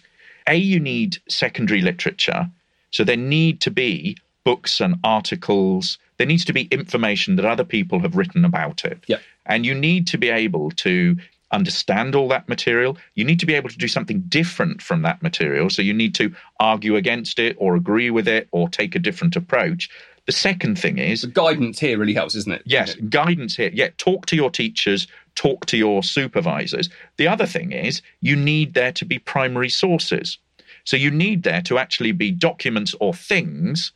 A, 0.47 0.55
you 0.55 0.79
need 0.79 1.17
secondary 1.27 1.81
literature. 1.81 2.49
So 2.91 3.03
there 3.03 3.17
need 3.17 3.59
to 3.61 3.71
be 3.71 4.17
books 4.47 4.79
and 4.79 4.95
articles. 5.03 5.97
There 6.15 6.25
needs 6.25 6.45
to 6.45 6.53
be 6.53 6.69
information 6.71 7.35
that 7.35 7.43
other 7.43 7.65
people 7.65 7.99
have 7.99 8.15
written 8.15 8.45
about 8.45 8.85
it. 8.85 8.97
Yeah. 9.05 9.17
And 9.45 9.65
you 9.65 9.75
need 9.75 10.07
to 10.07 10.17
be 10.17 10.29
able 10.29 10.71
to 10.87 11.17
understand 11.51 12.15
all 12.15 12.29
that 12.29 12.47
material. 12.47 12.97
You 13.15 13.25
need 13.25 13.41
to 13.41 13.45
be 13.45 13.55
able 13.55 13.67
to 13.67 13.77
do 13.77 13.89
something 13.89 14.21
different 14.29 14.81
from 14.81 15.01
that 15.01 15.21
material. 15.21 15.69
So 15.69 15.81
you 15.81 15.93
need 15.93 16.15
to 16.15 16.33
argue 16.61 16.95
against 16.95 17.39
it 17.39 17.57
or 17.59 17.75
agree 17.75 18.09
with 18.09 18.25
it 18.25 18.47
or 18.51 18.69
take 18.69 18.95
a 18.95 18.99
different 18.99 19.35
approach. 19.35 19.89
The 20.27 20.31
second 20.31 20.79
thing 20.79 20.97
is 20.97 21.23
The 21.23 21.27
guidance 21.27 21.77
here 21.77 21.97
really 21.97 22.13
helps, 22.13 22.35
isn't 22.35 22.53
it? 22.53 22.61
Yes, 22.65 22.95
guidance 22.95 23.57
here. 23.57 23.71
Yeah, 23.73 23.89
talk 23.97 24.27
to 24.27 24.37
your 24.37 24.49
teachers, 24.49 25.07
talk 25.35 25.65
to 25.65 25.75
your 25.75 26.03
supervisors. 26.03 26.89
The 27.17 27.27
other 27.27 27.45
thing 27.45 27.73
is 27.73 28.01
you 28.21 28.37
need 28.37 28.75
there 28.75 28.93
to 28.93 29.03
be 29.03 29.19
primary 29.19 29.69
sources. 29.69 30.37
So 30.85 30.95
you 30.95 31.11
need 31.11 31.43
there 31.43 31.61
to 31.63 31.77
actually 31.77 32.13
be 32.13 32.31
documents 32.31 32.95
or 33.01 33.13
things 33.13 33.91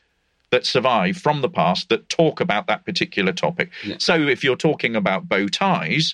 that 0.52 0.66
survive 0.66 1.18
from 1.18 1.42
the 1.42 1.50
past 1.50 1.90
that 1.90 2.08
talk 2.10 2.40
about 2.40 2.68
that 2.68 2.86
particular 2.86 3.32
topic. 3.32 3.72
So 4.00 4.16
if 4.28 4.44
you're 4.44 4.56
talking 4.56 4.96
about 4.96 5.28
bow 5.28 5.48
ties, 5.48 6.14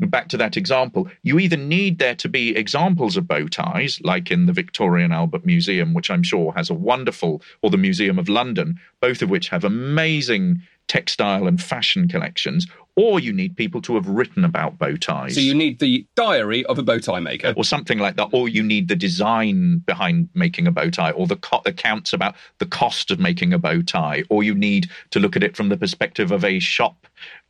back 0.00 0.28
to 0.28 0.36
that 0.36 0.56
example, 0.56 1.08
you 1.22 1.38
either 1.38 1.56
need 1.56 1.98
there 1.98 2.14
to 2.16 2.28
be 2.28 2.56
examples 2.56 3.16
of 3.16 3.26
bow 3.26 3.48
ties, 3.48 4.00
like 4.02 4.30
in 4.30 4.46
the 4.46 4.52
Victoria 4.52 5.04
and 5.04 5.12
Albert 5.12 5.44
Museum, 5.44 5.94
which 5.94 6.10
I'm 6.10 6.22
sure 6.22 6.52
has 6.52 6.70
a 6.70 6.74
wonderful, 6.74 7.42
or 7.62 7.70
the 7.70 7.76
Museum 7.76 8.18
of 8.18 8.28
London, 8.28 8.78
both 9.00 9.22
of 9.22 9.30
which 9.30 9.48
have 9.48 9.64
amazing 9.64 10.62
textile 10.86 11.46
and 11.46 11.62
fashion 11.62 12.08
collections, 12.08 12.66
or 12.98 13.20
you 13.20 13.32
need 13.32 13.56
people 13.56 13.80
to 13.80 13.94
have 13.94 14.08
written 14.08 14.44
about 14.44 14.76
bow 14.76 14.96
ties. 14.96 15.36
So 15.36 15.40
you 15.40 15.54
need 15.54 15.78
the 15.78 16.04
diary 16.16 16.64
of 16.66 16.80
a 16.80 16.82
bow 16.82 16.98
tie 16.98 17.20
maker. 17.20 17.54
or 17.56 17.62
something 17.62 18.00
like 18.00 18.16
that, 18.16 18.30
or 18.32 18.48
you 18.48 18.60
need 18.60 18.88
the 18.88 18.96
design 18.96 19.78
behind 19.86 20.28
making 20.34 20.66
a 20.66 20.72
bow 20.72 20.90
tie, 20.90 21.12
or 21.12 21.28
the 21.28 21.36
co- 21.36 21.62
accounts 21.64 22.12
about 22.12 22.34
the 22.58 22.66
cost 22.66 23.12
of 23.12 23.20
making 23.20 23.52
a 23.52 23.58
bow 23.58 23.82
tie, 23.82 24.24
or 24.30 24.42
you 24.42 24.52
need 24.52 24.90
to 25.10 25.20
look 25.20 25.36
at 25.36 25.44
it 25.44 25.56
from 25.56 25.68
the 25.68 25.76
perspective 25.76 26.32
of 26.32 26.44
a 26.44 26.58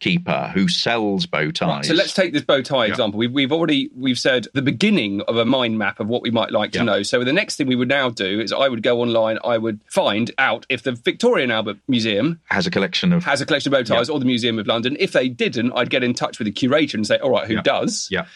shopkeeper 0.01 0.51
who 0.55 0.69
sells 0.69 1.27
bow 1.27 1.51
ties. 1.51 1.69
Right, 1.69 1.85
so 1.85 1.95
let's 1.95 2.15
take 2.15 2.33
this 2.33 2.43
bow 2.43 2.63
tie 2.63 2.87
example. 2.87 3.19
We've, 3.19 3.33
we've 3.33 3.53
already 3.53 3.91
we've 3.97 4.19
said 4.19 4.47
the 4.55 4.63
beginning 4.63 5.23
of 5.23 5.37
a 5.37 5.45
mind 5.45 5.79
map 5.79 5.99
of 6.01 6.07
what 6.09 6.23
we 6.23 6.31
might 6.31 6.53
like 6.53 6.73
to 6.73 6.79
Yeah. 6.79 6.85
know. 6.85 7.03
So 7.03 7.25
the 7.25 7.33
next 7.33 7.57
thing 7.57 7.67
we 7.67 7.75
would 7.75 7.89
now 7.89 8.11
do 8.11 8.41
is 8.41 8.53
I 8.53 8.69
would 8.69 8.83
go 8.83 9.01
online. 9.01 9.39
I 9.45 9.59
would 9.59 9.81
find 9.89 10.31
out 10.39 10.67
if 10.69 10.83
the 10.83 10.93
Victoria 10.93 11.43
and 11.45 11.53
Albert 11.53 11.79
Museum 11.89 12.41
has 12.47 12.67
a 12.67 12.71
collection 12.71 13.13
of 13.13 13.25
has 13.25 13.41
a 13.41 13.47
collection 13.47 13.75
of 13.75 13.79
bow 13.79 13.83
ties, 13.97 14.09
or 14.09 14.19
the 14.19 14.25
Museum 14.25 14.59
of 14.59 14.67
London. 14.67 14.97
If 15.01 15.13
they 15.13 15.29
didn't, 15.29 15.73
I'd 15.73 15.91
get 15.91 16.05
in 16.05 16.15
touch 16.15 16.39
with 16.39 16.47
the 16.47 16.53
curator 16.53 16.97
and 16.97 17.07
say, 17.07 17.19
"All 17.19 17.31
right, 17.31 17.47
who 17.47 17.55
Yeah. 17.55 17.63
does?" 17.63 18.09
yeah. 18.11 18.27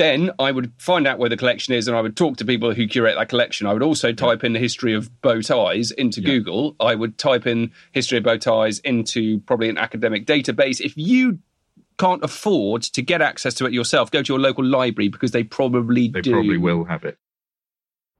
Then 0.00 0.30
I 0.38 0.50
would 0.50 0.72
find 0.78 1.06
out 1.06 1.18
where 1.18 1.28
the 1.28 1.36
collection 1.36 1.74
is, 1.74 1.86
and 1.86 1.94
I 1.94 2.00
would 2.00 2.16
talk 2.16 2.38
to 2.38 2.44
people 2.46 2.72
who 2.72 2.86
curate 2.86 3.16
that 3.18 3.28
collection. 3.28 3.66
I 3.66 3.74
would 3.74 3.82
also 3.82 4.12
type 4.14 4.42
in 4.44 4.54
the 4.54 4.58
history 4.58 4.94
of 4.94 5.10
bow 5.20 5.42
ties 5.42 5.90
into 5.90 6.22
Google. 6.22 6.74
I 6.80 6.94
would 6.94 7.18
type 7.18 7.46
in 7.46 7.70
history 7.92 8.16
of 8.16 8.24
bow 8.24 8.38
ties 8.38 8.78
into 8.78 9.40
probably 9.40 9.68
an 9.68 9.76
academic 9.76 10.24
database. 10.24 10.80
If 10.80 10.96
you 10.96 11.40
can't 11.98 12.24
afford 12.24 12.80
to 12.80 13.02
get 13.02 13.20
access 13.20 13.52
to 13.56 13.66
it 13.66 13.74
yourself, 13.74 14.10
go 14.10 14.22
to 14.22 14.32
your 14.32 14.40
local 14.40 14.64
library 14.64 15.08
because 15.08 15.32
they 15.32 15.44
probably 15.44 16.08
They 16.08 16.22
do. 16.22 16.32
probably 16.32 16.56
will 16.56 16.84
have 16.84 17.04
it. 17.04 17.18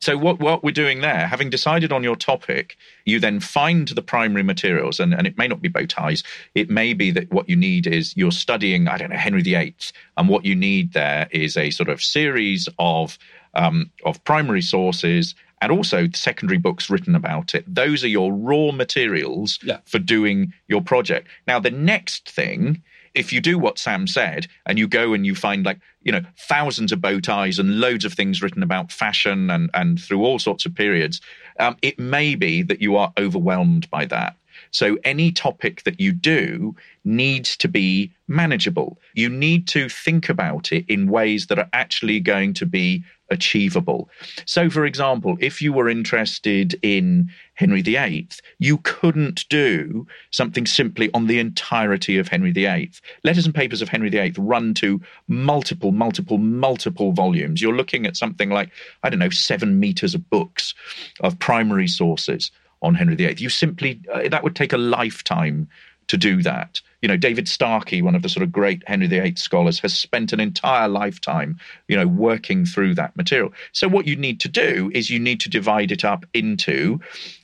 So 0.01 0.17
what 0.17 0.41
what 0.41 0.65
we're 0.65 0.71
doing 0.71 1.03
there, 1.03 1.27
having 1.27 1.51
decided 1.51 1.93
on 1.93 2.03
your 2.03 2.17
topic, 2.17 2.77
you 3.05 3.21
then 3.21 3.39
find 3.39 3.87
the 3.89 4.01
primary 4.03 4.43
materials, 4.43 4.99
and, 4.99 5.13
and 5.13 5.27
it 5.27 5.37
may 5.37 5.47
not 5.47 5.61
be 5.61 5.69
bow 5.69 5.85
ties. 5.85 6.23
It 6.55 6.71
may 6.71 6.95
be 6.95 7.11
that 7.11 7.31
what 7.31 7.49
you 7.51 7.57
need 7.57 7.87
is 7.87 8.17
you're 8.17 8.33
studying, 8.33 8.89
I 8.89 8.97
don't 8.97 9.11
know, 9.11 9.17
Henry 9.17 9.43
VIII, 9.43 9.75
and 10.17 10.29
what 10.29 10.47
you 10.47 10.55
need 10.55 10.95
there 10.95 11.29
is 11.33 11.57
a 11.57 11.71
sort 11.71 11.91
of 11.91 12.03
series 12.03 12.67
of 12.79 13.19
um, 13.53 13.91
of 14.05 14.23
primary 14.25 14.63
sources 14.63 15.35
and 15.63 15.71
also 15.71 16.09
secondary 16.15 16.57
books 16.57 16.89
written 16.89 17.15
about 17.15 17.55
it. 17.55 17.63
Those 17.73 18.03
are 18.03 18.09
your 18.09 18.33
raw 18.33 18.73
materials 18.73 19.59
Yeah. 19.63 19.79
for 19.85 19.99
doing 19.99 20.55
your 20.69 20.81
project. 20.81 21.29
Now, 21.47 21.61
the 21.61 21.71
next 21.71 22.31
thing, 22.31 22.83
if 23.15 23.33
you 23.33 23.41
do 23.41 23.59
what 23.59 23.79
Sam 23.79 24.07
said 24.07 24.47
and 24.67 24.79
you 24.79 24.87
go 24.87 25.13
and 25.13 25.27
you 25.27 25.35
find 25.35 25.65
like, 25.65 25.81
you 26.03 26.13
know, 26.13 26.23
thousands 26.37 26.93
of 26.93 27.01
bow 27.01 27.21
ties 27.21 27.59
and 27.59 27.81
loads 27.81 28.05
of 28.05 28.13
things 28.13 28.43
written 28.43 28.63
about 28.63 28.93
fashion 28.93 29.51
and, 29.51 29.71
and 29.75 30.01
through 30.01 30.25
all 30.25 30.39
sorts 30.39 30.65
of 30.67 30.75
periods, 30.75 31.21
um, 31.59 31.77
it 31.83 31.99
may 31.99 32.35
be 32.35 32.63
that 32.63 32.81
you 32.81 32.97
are 32.97 33.13
overwhelmed 33.19 33.91
by 33.91 34.07
that. 34.07 34.37
So 34.71 34.99
any 35.05 35.33
topic 35.33 35.83
that 35.85 36.01
you 36.01 36.13
do 36.13 36.77
needs 37.05 37.57
to 37.59 37.69
be 37.69 38.13
manageable. 38.29 38.99
You 39.15 39.29
need 39.29 39.67
to 39.69 39.89
think 39.89 40.29
about 40.29 40.73
it 40.73 40.85
in 40.87 41.11
ways 41.11 41.47
that 41.47 41.59
are 41.59 41.69
actually 41.73 42.21
going 42.21 42.55
to 42.55 42.67
be 42.67 43.05
achievable. 43.31 44.09
So, 44.45 44.69
for 44.69 44.85
example, 44.85 45.37
if 45.41 45.63
you 45.63 45.73
were 45.73 45.89
interested 45.89 46.79
in 46.83 47.31
Henry 47.55 47.83
VIII, 47.83 48.29
you 48.59 48.79
couldn't 48.79 49.49
do 49.49 50.07
something 50.31 50.67
simply 50.67 51.11
on 51.15 51.27
the 51.27 51.39
entirety 51.39 52.19
of 52.19 52.29
Henry 52.29 52.53
VIII. 52.53 52.91
Letters 53.25 53.47
and 53.47 53.55
Papers 53.55 53.83
of 53.83 53.89
Henry 53.89 54.09
VIII 54.09 54.35
run 54.39 54.75
to 54.75 55.01
multiple, 55.29 55.93
multiple, 55.93 56.39
multiple 56.39 57.13
volumes. 57.13 57.61
You're 57.61 57.77
looking 57.77 58.07
at 58.07 58.17
something 58.17 58.51
like, 58.51 58.71
I 59.03 59.11
don't 59.11 59.19
know, 59.19 59.31
seven 59.31 59.79
meters 59.79 60.15
of 60.15 60.29
books 60.31 60.75
of 61.21 61.39
primary 61.39 61.89
sources 61.89 62.51
on 62.83 62.95
Henry 62.95 63.15
VIII. 63.15 63.37
You 63.39 63.49
simply, 63.49 64.01
uh, 64.13 64.29
that 64.29 64.43
would 64.43 64.57
take 64.57 64.73
a 64.73 64.79
lifetime 64.79 65.69
to 66.09 66.17
do 66.17 66.43
that. 66.43 66.81
You 67.03 67.09
know, 67.09 67.17
David 67.17 67.49
Starkey, 67.49 68.03
one 68.03 68.15
of 68.15 68.23
the 68.23 68.29
sort 68.29 68.43
of 68.43 68.53
great 68.53 68.83
Henry 68.87 69.07
VIII 69.07 69.37
scholars, 69.37 69.79
has 69.81 69.97
spent 69.97 70.33
an 70.33 70.41
entire 70.41 70.89
lifetime, 70.89 71.59
you 71.89 71.97
know, 71.97 72.07
working 72.07 72.65
through 72.65 72.95
that 72.95 73.17
material. 73.17 73.53
So 73.73 73.89
what 73.89 74.07
you 74.07 74.17
need 74.17 74.41
to 74.41 74.49
do 74.49 74.91
is 74.95 75.11
you 75.11 75.19
need 75.19 75.41
to 75.41 75.49
divide 75.49 75.93
it 75.93 76.05
up 76.05 76.27
into 76.35 77.01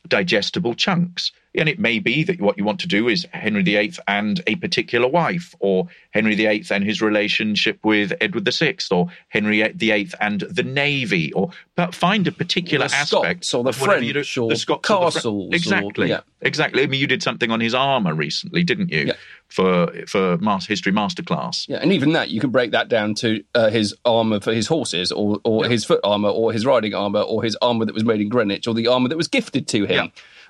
digestible 0.09 0.75
chunks. 0.75 1.33
And 1.57 1.69
it 1.69 1.79
may 1.79 1.99
be 1.99 2.23
that 2.25 2.41
what 2.41 2.59
you 2.59 2.65
want 2.65 2.81
to 2.81 2.89
do 2.89 3.09
is 3.09 3.27
Henry 3.33 3.63
VIII 3.63 3.95
and 4.07 4.43
a 4.47 4.57
particular 4.57 5.09
wife, 5.09 5.55
or 5.59 5.89
Henry 6.11 6.35
VIII 6.35 6.65
and 6.71 6.85
his 6.85 7.01
relationship 7.01 7.79
with 7.85 8.13
Edward 8.21 8.47
VI, 8.53 8.77
or 8.91 9.09
Henry 9.29 9.63
VIII 9.63 10.11
and 10.21 10.41
the 10.43 10.63
Navy, 10.63 11.33
or 11.33 11.51
but 11.75 11.95
find 11.95 12.27
a 12.27 12.33
particular 12.33 12.89
the 12.89 12.95
aspect 12.95 13.45
Scots 13.45 13.55
or 13.55 13.63
the 13.65 13.71
of 13.71 13.81
whatever 13.81 14.03
you 14.05 14.13
French 14.13 14.35
do- 14.35 14.43
or 14.45 14.49
the 14.51 14.57
Scots 14.57 14.91
or 14.91 14.99
the 14.99 15.05
castles 15.11 15.53
or- 15.53 15.55
exactly, 15.57 16.09
yeah. 16.09 16.21
exactly. 16.41 16.83
I 16.83 16.87
mean, 16.87 17.01
you 17.01 17.07
did 17.07 17.23
something 17.23 17.51
on 17.51 17.61
his 17.61 17.75
armor 17.75 18.15
recently, 18.15 18.63
didn't 18.63 18.91
you? 18.91 19.07
Yeah. 19.07 19.13
For 19.49 19.93
for 20.09 20.37
Master 20.39 20.73
History 20.73 20.93
Masterclass. 20.93 21.69
Yeah, 21.69 21.79
and 21.81 21.93
even 21.93 22.13
that 22.15 22.31
you 22.31 22.41
can 22.41 22.51
break 22.51 22.73
that 22.73 22.89
down 22.89 23.15
to 23.17 23.45
uh, 23.55 23.71
his 23.71 23.95
armor 24.05 24.41
for 24.41 24.53
his 24.53 24.67
horses, 24.67 25.13
or 25.13 25.39
or 25.45 25.67
his 25.67 25.85
foot 25.85 26.01
armor, 26.03 26.29
or 26.31 26.53
his 26.53 26.67
riding 26.67 26.95
armor, 26.95 27.21
or 27.21 27.45
his 27.45 27.57
armor 27.63 27.85
that 27.85 27.95
was 27.95 28.05
made 28.05 28.21
in 28.21 28.29
Greenwich, 28.29 28.67
or 28.67 28.75
the 28.75 28.89
armor 28.89 29.09
that 29.09 29.17
was 29.17 29.29
gifted 29.29 29.69
to 29.69 29.85
him, 29.85 30.07
Yeah. 30.07 30.07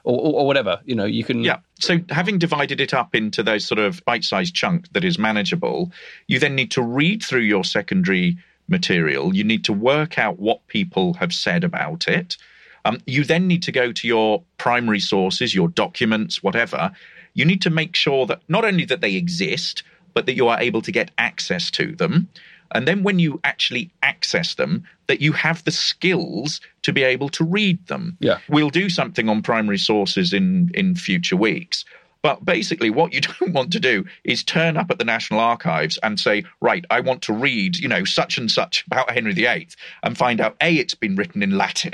Or, 0.07 0.19
or, 0.19 0.41
or 0.41 0.47
whatever. 0.47 0.81
You 0.85 0.95
know, 0.95 1.05
you 1.05 1.25
can. 1.25 1.43
Yeah. 1.43 1.59
So 1.79 1.99
having 2.09 2.39
divided 2.39 2.81
it 2.81 2.95
up 2.95 3.15
into 3.15 3.43
those 3.43 3.67
sort 3.67 3.79
of 3.79 4.03
bite-sized 4.07 4.55
chunk 4.55 4.91
that 4.93 5.05
is 5.05 5.19
manageable, 5.19 5.93
you 6.29 6.39
then 6.39 6.55
need 6.55 6.71
to 6.71 6.83
read 6.83 7.23
through 7.23 7.41
your 7.41 7.65
secondary 7.65 8.39
material. 8.69 9.35
You 9.35 9.45
need 9.45 9.65
to 9.65 9.73
work 9.73 10.19
out 10.19 10.39
what 10.39 10.67
people 10.69 11.15
have 11.15 11.35
said 11.35 11.65
about 11.65 12.09
it. 12.09 12.37
Um, 12.85 12.99
you 13.07 13.25
then 13.25 13.49
need 13.49 13.65
to 13.65 13.73
go 13.73 13.93
to 13.93 14.09
your 14.09 14.43
primary 14.59 15.01
sources, 15.01 15.55
your 15.55 15.69
documents, 15.69 16.43
whatever. 16.43 16.93
You 17.35 17.45
need 17.45 17.61
to 17.63 17.71
make 17.71 17.97
sure 17.97 18.27
that 18.27 18.43
not 18.49 18.65
only 18.65 18.85
that 18.87 19.01
they 19.01 19.15
exist, 19.15 19.83
but 20.15 20.27
that 20.27 20.37
you 20.37 20.49
are 20.49 20.61
able 20.61 20.83
to 20.83 20.93
get 20.93 21.11
access 21.19 21.71
to 21.73 21.95
them. 21.97 22.29
And 22.73 22.87
then 22.87 23.03
when 23.03 23.19
you 23.19 23.41
actually 23.45 23.91
access 24.03 24.55
them, 24.55 24.85
that 25.07 25.21
you 25.21 25.33
have 25.33 25.65
the 25.65 25.71
skills 25.71 26.61
to 26.83 26.93
be 26.93 27.03
able 27.03 27.29
to 27.31 27.45
read 27.45 27.85
them. 27.87 28.17
Yeah. 28.21 28.39
We'll 28.49 28.71
do 28.71 28.89
something 28.89 29.29
on 29.29 29.43
primary 29.43 29.79
sources 29.79 30.33
in, 30.33 30.71
in 30.75 30.95
future 30.95 31.37
weeks. 31.37 31.85
But 32.23 32.45
basically, 32.45 32.91
what 32.91 33.13
you 33.13 33.21
don't 33.41 33.53
want 33.53 33.73
to 33.73 33.79
do 33.79 34.05
is 34.25 34.43
turn 34.43 34.77
up 34.77 34.91
at 34.91 34.99
the 34.99 35.05
National 35.05 35.39
Archives 35.39 35.97
and 36.03 36.19
say, 36.19 36.45
right, 36.61 36.85
I 36.91 36.99
want 36.99 37.23
to 37.23 37.33
read, 37.33 37.79
you 37.79 37.87
know, 37.87 38.05
such 38.05 38.37
and 38.37 38.51
such 38.51 38.85
about 38.87 39.13
Henry 39.13 39.33
VIII 39.33 39.69
and 40.03 40.19
find 40.19 40.41
out 40.41 40.57
A, 40.61 40.75
it's 40.75 40.95
been 40.95 41.15
written 41.15 41.41
in 41.41 41.57
Latin, 41.57 41.93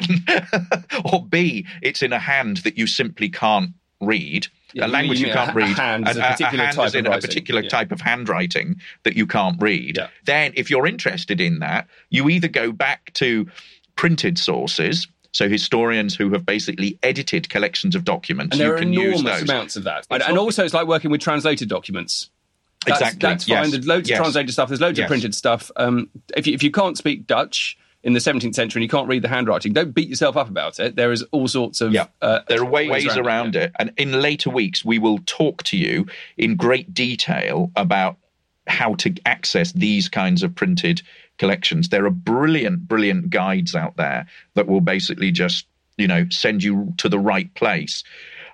or 1.12 1.26
B, 1.26 1.66
it's 1.82 2.02
in 2.02 2.14
a 2.14 2.18
hand 2.18 2.58
that 2.58 2.78
you 2.78 2.86
simply 2.86 3.28
can't 3.28 3.72
read. 4.00 4.46
Yeah, 4.74 4.86
a 4.86 4.88
language 4.88 5.20
you, 5.20 5.32
can't 5.32 5.54
read, 5.54 5.78
a 5.78 5.82
and 5.82 6.04
particular 6.06 6.64
hand 6.64 6.76
type 6.76 6.94
of 6.94 7.06
a 7.06 7.18
particular 7.18 7.62
yeah. 7.62 7.68
type 7.68 7.92
of 7.92 8.00
handwriting 8.00 8.80
that 9.02 9.16
you 9.16 9.26
can't 9.26 9.60
read. 9.60 9.96
Yeah. 9.96 10.08
Then, 10.24 10.52
if 10.56 10.70
you're 10.70 10.86
interested 10.86 11.40
in 11.40 11.58
that, 11.58 11.88
you 12.10 12.28
either 12.28 12.48
go 12.48 12.72
back 12.72 13.12
to 13.14 13.46
printed 13.96 14.38
sources. 14.38 15.06
So 15.34 15.48
historians 15.48 16.14
who 16.14 16.30
have 16.32 16.44
basically 16.44 16.98
edited 17.02 17.48
collections 17.48 17.94
of 17.94 18.04
documents, 18.04 18.52
and 18.52 18.60
there 18.60 18.68
you 18.68 18.74
are 18.74 18.78
can 18.78 18.92
use 18.92 19.20
enormous 19.20 19.40
those. 19.40 19.48
amounts 19.48 19.76
of 19.76 19.84
that. 19.84 20.06
And, 20.10 20.22
and 20.22 20.36
also, 20.38 20.64
it's 20.64 20.74
like 20.74 20.86
working 20.86 21.10
with 21.10 21.22
translated 21.22 21.68
documents. 21.68 22.28
That's, 22.84 23.00
Exactly, 23.00 23.18
That's 23.20 23.48
yes, 23.48 23.62
fine. 23.62 23.70
There's 23.70 23.86
loads 23.86 24.08
yes. 24.10 24.18
of 24.18 24.24
translated 24.24 24.52
stuff. 24.52 24.68
There's 24.68 24.80
loads 24.80 24.98
Yes. 24.98 25.06
of 25.06 25.08
printed 25.08 25.34
stuff. 25.34 25.70
Um, 25.76 26.10
if 26.36 26.46
you, 26.46 26.52
if 26.52 26.62
you 26.62 26.70
can't 26.70 26.98
speak 26.98 27.26
Dutch 27.26 27.78
in 28.02 28.12
the 28.12 28.18
17th 28.18 28.54
century 28.54 28.80
and 28.80 28.84
you 28.84 28.88
can't 28.88 29.08
read 29.08 29.22
the 29.22 29.28
handwriting, 29.28 29.72
don't 29.72 29.94
beat 29.94 30.08
yourself 30.08 30.36
up 30.36 30.48
about 30.48 30.80
it. 30.80 30.96
There 30.96 31.12
is 31.12 31.22
all 31.30 31.46
sorts 31.46 31.80
of 31.80 31.92
Yeah, 31.92 32.06
uh, 32.20 32.40
there 32.48 32.60
are 32.60 32.64
ways, 32.64 33.06
around, 33.06 33.26
around, 33.26 33.54
yeah. 33.54 33.62
it. 33.62 33.72
And 33.78 33.92
in 33.96 34.20
later 34.20 34.50
weeks, 34.50 34.84
we 34.84 34.98
will 34.98 35.18
talk 35.26 35.62
to 35.64 35.76
you 35.76 36.06
in 36.36 36.56
great 36.56 36.92
detail 36.92 37.70
about 37.76 38.16
how 38.66 38.94
to 38.94 39.14
access 39.26 39.72
these 39.72 40.08
kinds 40.08 40.42
of 40.42 40.54
printed 40.54 41.02
collections. 41.38 41.88
There 41.88 42.06
are 42.06 42.10
brilliant, 42.10 42.86
brilliant 42.88 43.30
guides 43.30 43.74
out 43.74 43.96
there 43.96 44.26
that 44.54 44.66
will 44.66 44.80
basically 44.80 45.30
just, 45.30 45.66
you 45.96 46.06
know, 46.06 46.26
send 46.30 46.62
you 46.62 46.92
to 46.98 47.08
the 47.08 47.18
right 47.18 47.52
place. 47.54 48.04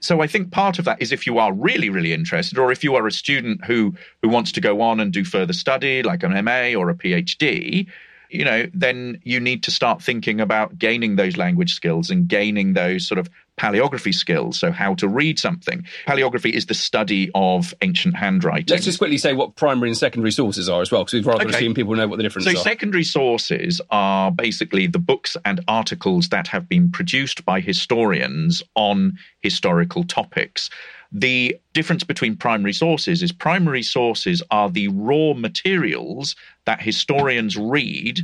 So 0.01 0.21
I 0.21 0.27
think 0.27 0.53
part 0.53 0.79
of 0.79 0.85
that 0.85 1.03
is 1.03 1.11
if 1.11 1.27
you 1.27 1.39
are 1.39 1.53
really, 1.53 1.91
really 1.91 2.13
interested, 2.13 2.59
or 2.59 2.71
if 2.71 2.85
you 2.85 2.95
are 2.95 3.07
a 3.07 3.13
student 3.13 3.65
who 3.65 3.95
who 4.23 4.29
wants 4.29 4.53
to 4.53 4.61
go 4.61 4.81
on 4.81 5.01
and 5.01 5.13
do 5.13 5.25
further 5.25 5.53
study, 5.53 6.03
like 6.03 6.23
an 6.23 6.33
MA 6.45 6.79
or 6.79 6.89
a 6.89 6.95
PhD, 6.95 7.89
you 8.31 8.45
know, 8.45 8.67
then 8.75 9.21
you 9.25 9.41
need 9.41 9.63
to 9.65 9.71
start 9.71 10.03
thinking 10.03 10.41
about 10.41 10.79
gaining 10.79 11.17
those 11.17 11.37
language 11.37 11.75
skills 11.75 12.11
and 12.11 12.29
gaining 12.29 12.75
those 12.75 13.07
sort 13.07 13.19
of 13.19 13.29
paleography 13.59 14.15
skills. 14.15 14.59
So, 14.59 14.71
how 14.71 14.95
to 14.95 15.09
read 15.09 15.39
something. 15.39 15.85
Paleography 16.07 16.53
is 16.53 16.67
the 16.67 16.75
study 16.75 17.31
of 17.35 17.75
ancient 17.83 18.17
handwriting. 18.17 18.67
Let's 18.69 18.85
just 18.85 18.99
quickly 18.99 19.19
say 19.19 19.33
what 19.35 19.57
primary 19.57 19.89
and 19.91 19.99
secondary 19.99 20.31
sources 20.31 20.69
are 20.69 20.81
as 20.81 20.91
well, 20.91 21.03
because 21.03 21.15
we've 21.15 21.27
rather 21.27 21.45
Okay. 21.45 21.57
assume 21.57 21.75
people 21.75 21.95
know 21.95 22.07
what 22.09 22.17
the 22.17 22.23
difference 22.23 22.47
is. 22.47 22.53
So, 22.55 22.59
are. 22.61 22.63
secondary 22.63 23.05
sources 23.05 23.81
are 23.91 24.31
basically 24.31 24.87
the 24.87 24.99
books 24.99 25.37
and 25.45 25.61
articles 25.69 26.29
that 26.29 26.47
have 26.49 26.69
been 26.69 26.91
produced 26.91 27.45
by 27.45 27.61
historians 27.61 28.63
on 28.75 29.19
historical 29.41 30.05
topics. 30.05 30.71
The 31.11 31.57
difference 31.73 32.05
between 32.05 32.37
primary 32.37 32.75
sources 32.75 33.23
is 33.23 33.33
primary 33.33 33.83
sources 33.83 34.43
are 34.51 34.69
the 34.69 34.89
raw 34.89 35.33
materials 35.33 36.37
that 36.69 36.83
historians 36.83 37.57
read 37.57 38.21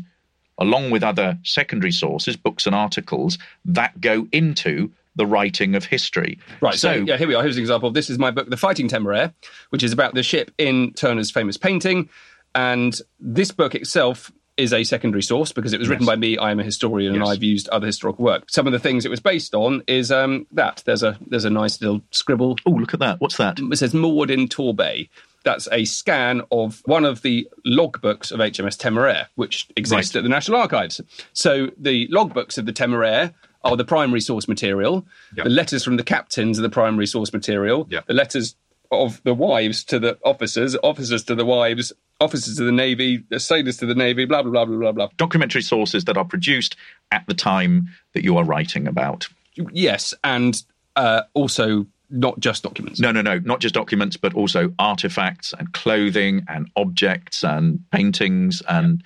along 0.58 0.90
with 0.90 1.02
other 1.02 1.38
secondary 1.44 1.90
sources, 1.90 2.36
books 2.36 2.66
and 2.66 2.74
articles 2.76 3.38
that 3.64 3.98
go 4.02 4.28
into 4.32 4.92
the 5.16 5.24
writing 5.24 5.74
of 5.74 5.86
history. 5.86 6.38
Right, 6.60 6.74
so, 6.74 6.92
yeah, 6.92 7.16
here 7.16 7.26
we 7.26 7.34
are. 7.34 7.42
Here's 7.42 7.56
an 7.56 7.62
example. 7.62 7.90
This 7.90 8.10
is 8.10 8.18
my 8.18 8.30
book, 8.30 8.50
The 8.50 8.58
Fighting 8.58 8.86
Temeraire, 8.86 9.32
which 9.70 9.82
is 9.82 9.94
about 9.94 10.12
the 10.12 10.22
ship 10.22 10.50
in 10.58 10.92
Turner's 10.92 11.30
famous 11.30 11.56
painting. 11.56 12.10
And 12.54 13.00
this 13.18 13.50
book 13.50 13.74
itself 13.74 14.30
is 14.56 14.72
a 14.72 14.84
secondary 14.84 15.22
source 15.22 15.52
because 15.52 15.72
it 15.72 15.78
was 15.80 15.88
written 15.88 16.06
by 16.06 16.16
me. 16.16 16.38
I 16.38 16.50
am 16.50 16.60
a 16.60 16.64
historian, 16.64 17.14
and 17.14 17.24
I've 17.24 17.42
used 17.42 17.68
other 17.70 17.86
historical 17.86 18.24
work. 18.24 18.44
Some 18.48 18.66
of 18.66 18.72
the 18.72 18.78
things 18.78 19.04
it 19.04 19.10
was 19.10 19.20
based 19.20 19.54
on 19.54 19.82
is 19.86 20.12
um, 20.12 20.46
that 20.52 20.82
there's 20.86 21.02
a 21.02 21.18
there's 21.26 21.44
a 21.44 21.50
nice 21.50 21.80
little 21.80 22.02
scribble. 22.10 22.56
oh, 22.66 22.70
look 22.70 22.94
at 22.94 23.00
that! 23.00 23.20
What's 23.20 23.36
that? 23.38 23.58
It 23.58 23.76
says 23.76 23.94
moored 23.94 24.30
in 24.30 24.46
Torbay. 24.48 25.08
That's 25.44 25.68
a 25.72 25.84
scan 25.84 26.40
of 26.50 26.82
one 26.86 27.04
of 27.04 27.20
the 27.22 27.46
logbooks 27.66 28.32
of 28.32 28.38
HMS 28.40 28.78
Temeraire, 28.78 29.26
which 29.34 29.68
exists 29.76 30.14
Right. 30.14 30.20
at 30.20 30.22
the 30.22 30.30
National 30.30 30.58
Archives. 30.58 31.00
So 31.34 31.68
the 31.76 32.08
logbooks 32.08 32.56
of 32.56 32.64
the 32.64 32.72
Temeraire 32.72 33.34
are 33.62 33.76
the 33.76 33.84
primary 33.84 34.20
source 34.20 34.48
material. 34.48 35.06
Yep. 35.36 35.44
The 35.44 35.50
letters 35.50 35.84
from 35.84 35.96
the 35.96 36.02
captains 36.04 36.58
are 36.58 36.62
the 36.62 36.70
primary 36.70 37.06
source 37.06 37.32
material. 37.32 37.86
Yep. 37.90 38.06
The 38.06 38.14
letters 38.14 38.56
of 38.90 39.20
the 39.24 39.34
wives 39.34 39.84
to 39.84 39.98
the 39.98 40.18
officers, 40.24 40.76
officers 40.82 41.24
to 41.24 41.34
the 41.34 41.44
wives, 41.44 41.92
officers 42.20 42.56
to 42.56 42.64
the 42.64 42.72
navy, 42.72 43.24
sailors 43.38 43.76
to 43.78 43.86
the 43.86 43.94
navy, 43.94 44.24
blah 44.24 44.42
blah 44.42 44.50
blah 44.50 44.64
blah 44.64 44.76
blah 44.78 44.92
blah. 44.92 45.08
Documentary 45.16 45.62
sources 45.62 46.04
that 46.04 46.16
are 46.16 46.24
produced 46.24 46.76
at 47.12 47.26
the 47.26 47.34
time 47.34 47.88
that 48.14 48.24
you 48.24 48.36
are 48.36 48.44
writing 48.44 48.86
about. 48.86 49.28
Yes, 49.72 50.14
and 50.24 50.62
uh, 50.96 51.22
also 51.34 51.86
not 52.10 52.38
just 52.38 52.62
documents. 52.62 53.00
No, 53.00 53.10
no, 53.10 53.22
no, 53.22 53.38
not 53.40 53.60
just 53.60 53.74
documents, 53.74 54.16
but 54.16 54.34
also 54.34 54.72
artifacts 54.78 55.52
and 55.58 55.72
clothing 55.72 56.44
and 56.48 56.70
objects 56.76 57.42
and 57.42 57.80
paintings 57.90 58.62
and 58.68 59.02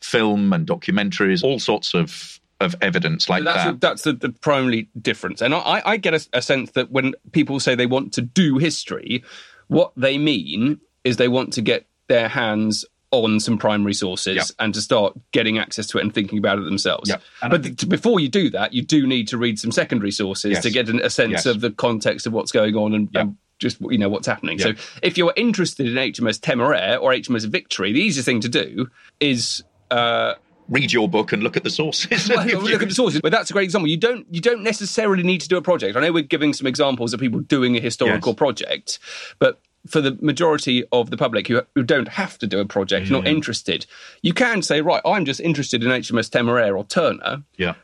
film 0.00 0.52
and 0.52 0.66
documentaries, 0.66 1.42
all 1.42 1.58
sorts 1.58 1.94
of 1.94 2.38
of 2.60 2.76
evidence 2.80 3.28
like 3.28 3.42
that's 3.42 3.64
that. 3.64 3.80
that's 3.80 4.02
the, 4.02 4.12
the 4.12 4.30
primary 4.30 4.88
difference, 5.00 5.40
and 5.40 5.52
I, 5.52 5.82
I 5.84 5.96
get 5.96 6.14
a, 6.14 6.28
a 6.32 6.42
sense 6.42 6.70
that 6.72 6.92
when 6.92 7.14
people 7.32 7.58
say 7.58 7.74
they 7.74 7.86
want 7.86 8.12
to 8.14 8.22
do 8.22 8.58
history, 8.58 9.24
what 9.66 9.92
they 9.96 10.16
mean 10.16 10.78
is 11.02 11.16
they 11.16 11.26
want 11.26 11.52
to 11.54 11.60
get 11.60 11.86
their 12.12 12.28
hands 12.28 12.84
on 13.10 13.38
some 13.40 13.58
primary 13.58 13.92
sources 13.94 14.36
Yeah. 14.36 14.42
and 14.64 14.72
to 14.74 14.80
start 14.80 15.12
getting 15.32 15.58
access 15.58 15.86
to 15.88 15.98
it 15.98 16.00
and 16.02 16.14
thinking 16.14 16.38
about 16.38 16.58
it 16.58 16.64
themselves. 16.64 17.10
I 17.42 17.48
But 17.48 17.62
th- 17.62 17.88
before 17.88 18.20
you 18.20 18.28
do 18.28 18.48
that, 18.50 18.72
you 18.72 18.82
do 18.82 19.06
need 19.06 19.28
to 19.28 19.36
read 19.38 19.58
some 19.58 19.70
secondary 19.70 20.10
sources 20.12 20.52
Yes. 20.52 20.62
to 20.62 20.70
get 20.70 20.88
a 20.88 21.10
sense 21.10 21.32
Yes. 21.32 21.46
of 21.46 21.60
the 21.60 21.70
context 21.70 22.26
of 22.26 22.32
what's 22.32 22.52
going 22.52 22.74
on 22.74 22.94
and, 22.94 23.08
Yeah. 23.12 23.20
and 23.22 23.36
just 23.58 23.76
you 23.90 23.98
know 23.98 24.08
what's 24.08 24.26
happening. 24.26 24.58
So 24.58 24.72
if 25.02 25.16
you're 25.18 25.34
interested 25.36 25.86
in 25.86 25.96
HMS 25.98 26.38
Temeraire 26.38 26.98
or 27.00 27.12
HMS 27.12 27.44
Victory, 27.44 27.92
the 27.92 28.00
easiest 28.00 28.24
thing 28.26 28.40
to 28.40 28.48
do 28.48 28.88
is 29.20 29.62
uh, 29.90 30.32
read 30.68 30.90
your 30.90 31.06
book 31.08 31.32
and 31.32 31.42
look 31.42 31.56
at 31.58 31.64
the 31.64 31.70
sources. 31.70 32.30
well, 32.30 32.46
look 32.46 32.82
at 32.86 32.88
the 32.88 32.94
sources, 32.94 33.20
but 33.20 33.30
that's 33.30 33.50
a 33.50 33.52
great 33.52 33.64
example. 33.64 33.88
You 33.88 33.98
don't 33.98 34.26
you 34.30 34.40
don't 34.40 34.62
necessarily 34.62 35.22
need 35.22 35.42
to 35.42 35.48
do 35.48 35.58
a 35.58 35.62
project. 35.62 35.96
I 35.96 36.00
know 36.00 36.12
we're 36.12 36.22
giving 36.36 36.54
some 36.54 36.66
examples 36.66 37.12
of 37.12 37.20
people 37.20 37.40
doing 37.40 37.76
a 37.76 37.80
historical 37.80 38.32
Yes. 38.32 38.38
project, 38.38 38.98
but 39.38 39.60
for 39.86 40.00
the 40.00 40.16
majority 40.20 40.84
of 40.92 41.10
the 41.10 41.16
public 41.16 41.48
who, 41.48 41.62
who 41.74 41.82
don't 41.82 42.08
have 42.08 42.38
to 42.38 42.46
do 42.46 42.60
a 42.60 42.64
project, 42.64 43.10
not 43.10 43.24
mm. 43.24 43.28
interested, 43.28 43.86
you 44.22 44.32
can 44.32 44.62
say, 44.62 44.80
right, 44.80 45.02
I'm 45.04 45.24
just 45.24 45.40
interested 45.40 45.82
in 45.82 45.90
HMS 45.90 46.30
Temeraire 46.30 46.76
or 46.76 46.84
Turner, 46.84 47.42
yeah. 47.56 47.74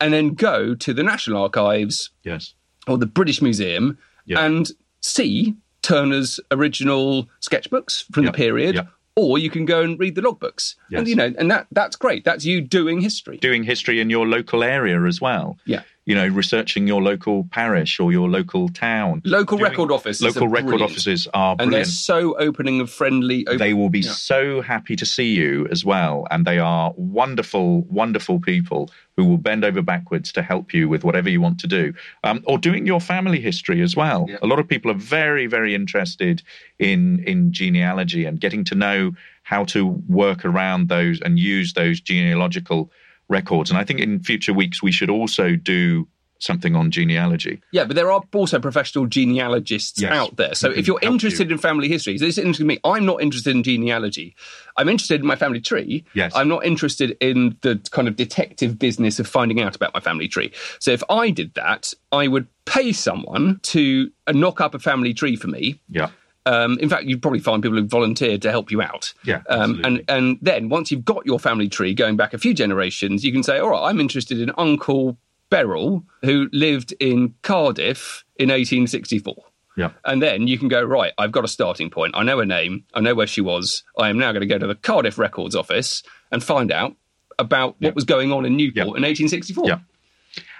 and 0.00 0.12
then 0.12 0.34
go 0.34 0.74
to 0.74 0.94
the 0.94 1.02
National 1.02 1.42
Archives 1.42 2.10
Yes. 2.22 2.54
or 2.86 2.98
the 2.98 3.06
British 3.06 3.42
Museum 3.42 3.98
Yeah. 4.24 4.44
and 4.44 4.70
see 5.00 5.56
Turner's 5.82 6.38
original 6.50 7.28
sketchbooks 7.40 8.04
from 8.12 8.24
Yeah. 8.24 8.30
the 8.30 8.36
period. 8.36 8.74
Yeah. 8.76 8.86
Or 9.16 9.36
you 9.36 9.50
can 9.50 9.64
go 9.64 9.82
and 9.82 9.98
read 9.98 10.14
the 10.14 10.20
logbooks, 10.20 10.76
and 10.92 11.08
you 11.08 11.16
know, 11.16 11.34
and 11.36 11.50
that 11.50 11.66
that's 11.72 11.96
great. 11.96 12.24
That's 12.24 12.44
you 12.44 12.60
doing 12.60 13.00
history. 13.00 13.38
Doing 13.38 13.64
history 13.64 14.00
in 14.00 14.10
your 14.10 14.28
local 14.28 14.62
area 14.62 15.02
as 15.06 15.20
well. 15.20 15.58
Yeah. 15.64 15.82
You 16.08 16.14
know, 16.14 16.26
researching 16.26 16.86
your 16.88 17.02
local 17.02 17.44
parish 17.50 18.00
or 18.00 18.12
your 18.12 18.30
local 18.30 18.70
town. 18.70 19.20
Local 19.26 19.58
Doing- 19.58 19.70
record 19.70 19.90
offices 19.92 20.22
Local 20.22 20.48
record 20.48 20.68
brilliant. 20.68 20.90
offices 20.92 21.28
are 21.34 21.54
and 21.58 21.70
they're 21.70 21.84
so 21.84 22.34
opening 22.38 22.80
and 22.80 22.88
friendly. 22.88 23.46
Open- 23.46 23.58
They 23.58 23.74
will 23.74 23.90
be 23.90 24.00
Yeah. 24.00 24.12
so 24.12 24.62
happy 24.62 24.96
to 24.96 25.04
see 25.04 25.34
you 25.34 25.68
as 25.70 25.84
well. 25.84 26.26
And 26.30 26.46
they 26.46 26.58
are 26.58 26.94
wonderful, 26.96 27.82
wonderful 27.90 28.40
people 28.40 28.90
who 29.18 29.26
will 29.26 29.36
bend 29.36 29.66
over 29.66 29.82
backwards 29.82 30.32
to 30.32 30.40
help 30.42 30.72
you 30.72 30.88
with 30.88 31.04
whatever 31.04 31.28
you 31.28 31.42
want 31.42 31.58
to 31.60 31.66
do. 31.66 31.92
Um, 32.24 32.40
or 32.44 32.56
doing 32.56 32.86
your 32.86 33.00
family 33.02 33.38
history 33.40 33.82
as 33.82 33.94
well. 33.94 34.24
Yeah. 34.30 34.38
A 34.40 34.46
lot 34.46 34.58
of 34.60 34.66
people 34.66 34.90
are 34.90 34.94
very, 35.18 35.46
very 35.46 35.74
interested 35.74 36.42
in, 36.78 37.22
in 37.26 37.52
genealogy 37.52 38.24
and 38.24 38.40
getting 38.40 38.64
to 38.64 38.74
know 38.74 39.12
how 39.42 39.64
to 39.64 39.84
work 40.08 40.46
around 40.46 40.88
those 40.88 41.20
and 41.20 41.38
use 41.38 41.74
those 41.74 42.00
genealogical 42.00 42.90
records. 43.28 43.70
And 43.70 43.78
I 43.78 43.84
think 43.84 44.00
in 44.00 44.20
future 44.20 44.52
weeks, 44.52 44.82
we 44.82 44.92
should 44.92 45.10
also 45.10 45.54
do 45.56 46.08
something 46.40 46.76
on 46.76 46.88
genealogy. 46.92 47.60
yeah, 47.72 47.84
but 47.84 47.96
there 47.96 48.12
are 48.12 48.22
also 48.32 48.60
professional 48.60 49.06
genealogists 49.06 50.00
Yes. 50.00 50.12
out 50.12 50.36
there. 50.36 50.54
So 50.54 50.70
if 50.70 50.86
you're 50.86 51.00
interested 51.02 51.48
you. 51.48 51.54
in 51.54 51.58
family 51.58 51.88
history, 51.88 52.12
this 52.16 52.22
is 52.22 52.38
interesting 52.38 52.66
to 52.68 52.74
me. 52.74 52.78
I'm 52.84 53.04
not 53.04 53.20
interested 53.20 53.56
in 53.56 53.64
genealogy. 53.64 54.36
I'm 54.76 54.88
interested 54.88 55.20
in 55.20 55.26
my 55.26 55.34
family 55.34 55.60
tree. 55.60 56.04
Yes. 56.14 56.32
I'm 56.36 56.46
not 56.46 56.64
interested 56.64 57.16
in 57.20 57.56
the 57.62 57.80
kind 57.90 58.06
of 58.06 58.14
detective 58.14 58.78
business 58.78 59.18
of 59.18 59.26
finding 59.26 59.60
out 59.60 59.74
about 59.74 59.92
my 59.94 59.98
family 60.00 60.28
tree. 60.28 60.52
So 60.78 60.92
if 60.92 61.02
I 61.10 61.30
did 61.30 61.54
that, 61.54 61.92
I 62.12 62.28
would 62.28 62.46
pay 62.66 62.92
someone 62.92 63.58
to 63.64 64.08
knock 64.32 64.60
up 64.60 64.74
a 64.74 64.78
family 64.78 65.14
tree 65.14 65.34
for 65.34 65.48
me. 65.48 65.80
Yeah. 65.90 66.10
Um, 66.46 66.78
in 66.78 66.88
fact, 66.88 67.04
you'd 67.04 67.20
probably 67.20 67.40
find 67.40 67.62
people 67.62 67.78
who 67.78 67.84
volunteered 67.86 68.40
to 68.42 68.50
help 68.50 68.70
you 68.70 68.80
out. 68.80 69.12
Yeah, 69.24 69.42
Um, 69.48 69.82
and 69.84 70.02
and 70.08 70.38
then 70.40 70.68
once 70.70 70.90
you've 70.90 71.04
got 71.04 71.26
your 71.26 71.38
family 71.38 71.68
tree 71.68 71.92
going 71.94 72.16
back 72.16 72.32
a 72.32 72.38
few 72.38 72.54
generations, 72.54 73.24
you 73.24 73.32
can 73.32 73.42
say, 73.42 73.58
all 73.58 73.70
right, 73.70 73.88
I'm 73.90 74.00
interested 74.00 74.40
in 74.40 74.50
Uncle 74.56 75.18
Beryl 75.50 76.04
who 76.22 76.48
lived 76.52 76.94
in 77.00 77.34
Cardiff 77.42 78.24
in 78.36 78.48
1864. 78.48 79.34
Yeah. 79.76 79.90
And 80.04 80.20
then 80.22 80.46
you 80.48 80.58
can 80.58 80.68
go, 80.68 80.82
right, 80.82 81.12
I've 81.18 81.32
got 81.32 81.44
a 81.44 81.48
starting 81.48 81.88
point. 81.90 82.14
I 82.16 82.22
know 82.24 82.38
her 82.38 82.46
name. 82.46 82.84
I 82.94 83.00
know 83.00 83.14
where 83.14 83.26
she 83.28 83.40
was. 83.40 83.84
I 83.98 84.08
am 84.08 84.18
now 84.18 84.32
going 84.32 84.40
to 84.40 84.46
go 84.46 84.58
to 84.58 84.66
the 84.66 84.74
Cardiff 84.74 85.18
Records 85.18 85.54
office 85.54 86.02
and 86.32 86.42
find 86.42 86.72
out 86.72 86.96
about 87.38 87.76
what 87.80 87.94
was 87.94 88.04
going 88.04 88.32
on 88.32 88.44
in 88.44 88.56
Newport 88.56 88.76
Yeah. 88.76 88.96
in 88.96 89.02
1864. 89.04 89.68
Yeah. 89.68 89.78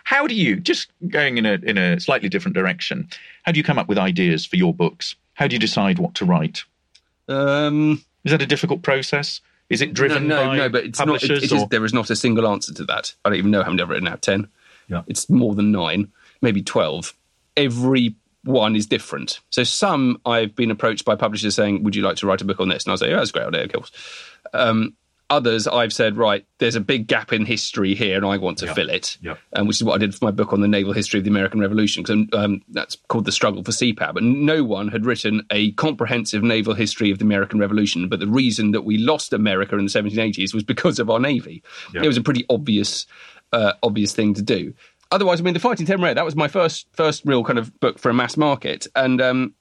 How 0.04 0.26
do 0.26 0.35
you, 0.35 0.56
just 0.56 0.90
going 1.08 1.37
in 1.37 1.44
a 1.47 1.54
in 1.62 1.76
a 1.76 1.99
slightly 2.00 2.28
different 2.28 2.54
direction, 2.54 3.08
how 3.42 3.52
do 3.52 3.58
you 3.58 3.64
come 3.64 3.78
up 3.78 3.88
with 3.88 3.99
ideas 3.99 4.47
for 4.47 4.56
your 4.56 4.73
books? 4.73 5.16
How 5.38 5.47
do 5.47 5.54
you 5.54 5.61
decide 5.61 6.00
what 6.00 6.16
to 6.16 6.25
write? 6.25 6.64
Um, 7.28 8.02
Is 8.25 8.33
that 8.33 8.42
a 8.42 8.47
difficult 8.47 8.83
process? 8.83 9.40
Is 9.71 9.80
it 9.80 9.95
driven 9.95 10.26
no, 10.26 10.47
no, 10.47 10.57
no, 10.57 10.68
but 10.68 10.85
it's 10.85 10.99
not. 10.99 11.23
It, 11.23 11.30
it 11.30 11.52
is, 11.52 11.68
there 11.68 11.85
is 11.85 11.92
not 11.92 12.11
a 12.11 12.16
single 12.16 12.49
answer 12.49 12.75
to 12.75 12.85
that. 12.87 13.14
I 13.25 13.28
don't 13.28 13.38
even 13.38 13.52
know 13.52 13.62
how 13.62 13.71
many 13.71 13.80
I've 13.83 13.88
written 13.88 14.09
out. 14.09 14.21
Ten. 14.21 14.49
Yeah. 14.88 15.02
It's 15.07 15.30
more 15.30 15.54
than 15.54 15.71
nine, 15.71 16.11
maybe 16.42 16.61
twelve. 16.61 17.14
Every 17.57 18.16
one 18.42 18.75
is 18.75 18.87
different. 18.87 19.38
So 19.50 19.62
some 19.62 20.21
I've 20.26 20.57
been 20.57 20.73
approached 20.73 21.04
by 21.04 21.14
publishers 21.14 21.54
saying, 21.54 21.85
"Would 21.85 21.95
you 21.95 22.02
like 22.02 22.16
to 22.16 22.26
write 22.26 22.40
a 22.40 22.45
book 22.45 22.59
on 22.59 22.68
this?" 22.68 22.85
And 22.85 22.92
I 22.92 22.97
say, 22.97 23.11
"Yeah, 23.11 23.18
that's 23.18 23.30
a 23.30 23.34
great 23.34 23.47
idea, 23.47 23.62
of 23.62 23.73
course." 23.73 23.93
Um, 24.52 24.97
others 25.30 25.67
I've 25.67 25.93
said, 25.93 26.17
"Right, 26.17 26.45
there's 26.58 26.75
a 26.76 26.80
big 26.80 27.06
gap 27.06 27.32
in 27.32 27.45
history 27.45 27.95
here, 27.95 28.17
and 28.17 28.25
I 28.25 28.36
want 28.38 28.58
to 28.58 28.67
Yeah. 28.67 28.75
fill 28.75 28.88
it." 28.91 29.17
Yeah. 29.23 29.34
um, 29.52 29.67
which 29.67 29.76
is 29.76 29.84
what 29.84 29.95
I 29.95 29.99
did 29.99 30.14
for 30.14 30.25
my 30.25 30.30
book 30.30 30.52
on 30.52 30.60
the 30.60 30.69
naval 30.69 30.93
history 30.93 31.19
of 31.19 31.25
the 31.25 31.30
American 31.30 31.60
Revolution. 31.60 32.02
'cause, 32.04 32.17
um, 32.32 32.62
that's 32.71 32.97
called 33.08 33.25
The 33.26 33.32
Struggle 33.32 33.62
for 33.62 33.73
Sea 33.73 33.93
Power. 33.93 34.14
And 34.17 34.47
no 34.47 34.64
one 34.64 34.88
had 34.88 35.04
written 35.04 35.43
a 35.50 35.73
comprehensive 35.73 36.43
naval 36.43 36.75
history 36.75 37.10
of 37.10 37.19
the 37.19 37.25
American 37.25 37.58
Revolution. 37.58 38.08
But 38.08 38.21
the 38.21 38.26
reason 38.26 38.71
that 38.73 38.82
we 38.82 38.97
lost 38.99 39.32
America 39.32 39.76
in 39.76 39.84
the 39.84 39.91
1780s 39.91 40.54
was 40.54 40.62
because 40.64 40.99
of 40.99 41.10
our 41.10 41.21
navy. 41.21 41.62
Yeah. 41.95 42.02
It 42.04 42.06
was 42.08 42.17
a 42.17 42.23
pretty 42.23 42.45
obvious, 42.49 43.06
uh, 43.52 43.73
obvious 43.82 44.12
thing 44.14 44.34
to 44.34 44.43
do. 44.43 44.73
Otherwise, 45.10 45.41
I 45.41 45.45
mean, 45.45 45.54
The 45.54 45.60
Fighting 45.60 45.86
Temeraire, 45.86 46.14
that 46.14 46.25
was 46.25 46.36
my 46.36 46.49
first, 46.49 46.86
first 46.93 47.23
real 47.25 47.43
kind 47.45 47.58
of 47.58 47.78
book 47.80 47.99
for 47.99 48.10
a 48.10 48.14
mass 48.14 48.36
market. 48.36 48.86
And 48.95 49.21
um, 49.23 49.54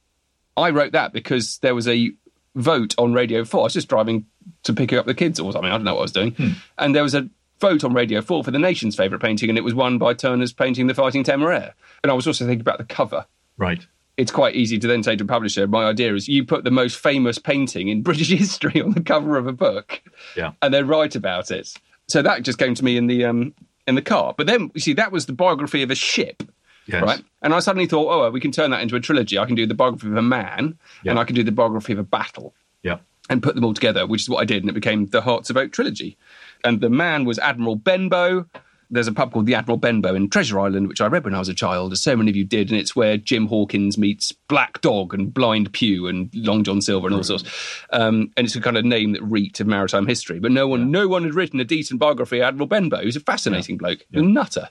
I 0.58 0.72
wrote 0.72 0.92
that 0.94 1.14
because 1.14 1.58
there 1.60 1.74
was 1.76 1.88
a 1.88 2.12
vote 2.58 2.94
on 2.98 3.14
Radio 3.14 3.46
4. 3.46 3.60
I 3.62 3.64
was 3.64 3.74
just 3.74 3.88
driving 3.88 4.26
to 4.64 4.74
pick 4.74 4.92
up 4.94 5.06
the 5.06 5.14
kids 5.14 5.40
or 5.40 5.52
something. 5.52 5.70
I 5.72 5.76
don't 5.76 5.84
know 5.86 5.94
what 5.96 6.00
I 6.02 6.04
was 6.04 6.12
doing. 6.12 6.36
And 6.78 6.96
there 6.96 7.04
was 7.04 7.16
a 7.16 7.30
vote 7.60 7.84
on 7.84 7.94
Radio 7.94 8.22
4 8.22 8.44
for 8.44 8.52
the 8.52 8.60
nation's 8.60 8.96
favourite 8.96 9.22
painting, 9.22 9.50
and 9.50 9.58
it 9.58 9.64
was 9.64 9.74
won 9.74 9.98
by 9.98 10.14
Turner's 10.14 10.54
painting 10.54 10.88
The 10.88 10.94
Fighting 10.94 11.24
Temeraire. 11.24 11.74
And 12.04 12.12
I 12.12 12.14
was 12.16 12.28
also 12.28 12.46
thinking 12.46 12.62
about 12.62 12.78
the 12.78 12.86
cover. 12.86 13.26
right. 13.58 13.86
It's 14.18 14.32
quite 14.32 14.56
easy 14.56 14.80
to 14.80 14.88
then 14.88 15.04
say 15.04 15.16
to 15.16 15.24
a 15.24 15.28
publisher, 15.28 15.68
my 15.68 15.86
idea 15.86 16.16
is 16.16 16.28
you 16.28 16.44
put 16.44 16.64
the 16.64 16.72
most 16.72 16.98
famous 16.98 17.38
painting 17.38 17.88
in 17.90 18.02
British 18.04 18.30
history 18.30 18.82
on 18.82 18.92
the 18.94 19.02
cover 19.02 19.38
of 19.38 19.46
a 19.46 19.54
book 19.54 20.02
Yeah. 20.36 20.54
and 20.64 20.74
then 20.74 20.88
write 20.88 21.16
about 21.16 21.52
it. 21.52 21.72
So 22.08 22.24
that 22.24 22.42
just 22.42 22.58
came 22.58 22.74
to 22.74 22.84
me 22.84 22.98
in 22.98 23.06
the 23.06 23.26
um, 23.26 23.54
in 23.86 23.94
the 23.94 24.02
car. 24.02 24.34
But 24.36 24.48
then 24.48 24.72
you 24.74 24.80
see, 24.82 24.94
that 24.94 25.12
was 25.12 25.28
the 25.28 25.34
biography 25.34 25.84
of 25.84 25.92
a 25.92 25.96
ship, 25.96 26.42
Yes. 26.88 27.04
right? 27.04 27.22
And 27.42 27.54
I 27.54 27.60
suddenly 27.60 27.86
thought, 27.86 28.10
oh, 28.14 28.20
well, 28.22 28.32
we 28.32 28.40
can 28.40 28.52
turn 28.52 28.72
that 28.72 28.82
into 28.82 28.96
a 28.96 29.00
trilogy. 29.00 29.38
I 29.38 29.46
can 29.46 29.56
do 29.56 29.66
the 29.66 29.74
biography 29.74 30.08
of 30.08 30.16
a 30.16 30.22
man, 30.22 30.78
Yeah. 31.04 31.12
and 31.12 31.20
I 31.20 31.24
can 31.26 31.36
do 31.36 31.44
the 31.44 31.52
biography 31.52 31.94
of 31.94 32.00
a 32.00 32.04
battle, 32.04 32.54
Yeah. 32.84 32.98
and 33.30 33.44
put 33.44 33.56
them 33.56 33.64
all 33.66 33.74
together, 33.74 34.08
which 34.08 34.22
is 34.22 34.30
what 34.30 34.40
I 34.42 34.46
did, 34.46 34.64
and 34.64 34.70
it 34.70 34.74
became 34.74 35.06
the 35.08 35.22
Hearts 35.22 35.50
of 35.50 35.58
Oak 35.58 35.72
trilogy. 35.72 36.18
And 36.64 36.80
the 36.82 36.90
man 36.90 37.26
was 37.26 37.38
Admiral 37.40 37.76
Benbow. 37.76 38.46
There's 38.90 39.10
a 39.10 39.12
pub 39.12 39.34
called 39.34 39.48
the 39.48 39.54
Admiral 39.54 39.76
Benbow 39.78 40.16
in 40.16 40.30
Treasure 40.30 40.58
Island, 40.62 40.88
which 40.88 41.02
I 41.02 41.08
read 41.08 41.26
when 41.26 41.36
I 41.36 41.40
was 41.40 41.50
a 41.50 41.54
child, 41.54 41.92
as 41.92 42.02
so 42.02 42.16
many 42.16 42.30
of 42.30 42.38
you 42.38 42.46
did, 42.46 42.72
and 42.72 42.80
it's 42.80 42.96
where 42.96 43.18
Jim 43.18 43.48
Hawkins 43.48 43.98
meets 43.98 44.32
Black 44.32 44.80
Dog 44.80 45.14
and 45.14 45.34
Blind 45.34 45.74
Pew 45.74 46.08
and 46.08 46.30
Long 46.34 46.64
John 46.64 46.82
Silver 46.82 47.08
and 47.08 47.16
all 47.18 47.24
sorts. 47.24 47.44
Um, 47.92 48.32
and 48.38 48.48
it's 48.48 48.56
a 48.56 48.62
kind 48.62 48.78
of 48.78 48.86
name 48.86 49.12
that 49.12 49.22
reeked 49.24 49.60
of 49.60 49.68
maritime 49.68 50.08
history. 50.08 50.40
But 50.40 50.54
no 50.54 50.70
one, 50.70 50.90
no 50.90 51.10
one 51.10 51.24
had 51.26 51.36
written 51.36 51.60
a 51.60 51.66
decent 51.66 52.00
biography 52.00 52.40
of 52.40 52.46
Admiral 52.48 52.68
Benbow. 52.68 53.02
He's 53.04 53.18
a 53.18 53.20
fascinating 53.20 53.78
bloke, 53.78 54.06
a 54.14 54.22
nutter. 54.22 54.70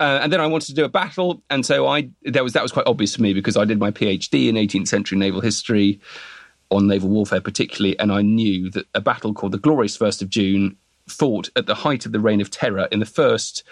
Uh, 0.00 0.20
and 0.22 0.32
then 0.32 0.40
I 0.40 0.46
wanted 0.46 0.68
to 0.68 0.74
do 0.74 0.84
a 0.84 0.88
battle, 0.88 1.42
and 1.50 1.64
so 1.64 1.86
I 1.86 2.08
that 2.24 2.42
was 2.42 2.54
that 2.54 2.62
was 2.62 2.72
quite 2.72 2.86
obvious 2.86 3.14
for 3.14 3.22
me 3.22 3.34
because 3.34 3.56
I 3.56 3.66
did 3.66 3.78
my 3.78 3.90
PhD 3.90 4.48
in 4.48 4.54
18th 4.54 4.88
century 4.88 5.18
naval 5.18 5.42
history 5.42 6.00
on 6.70 6.86
naval 6.86 7.10
warfare, 7.10 7.42
particularly, 7.42 7.98
and 7.98 8.10
I 8.10 8.22
knew 8.22 8.70
that 8.70 8.86
a 8.94 9.00
battle 9.02 9.34
called 9.34 9.52
the 9.52 9.58
Glorious 9.58 9.96
First 9.96 10.22
of 10.22 10.30
June 10.30 10.76
fought 11.06 11.50
at 11.54 11.66
the 11.66 11.74
height 11.74 12.06
of 12.06 12.12
the 12.12 12.20
Reign 12.20 12.40
of 12.40 12.50
Terror 12.50 12.88
in 12.90 13.00
the 13.00 13.06
first 13.06 13.62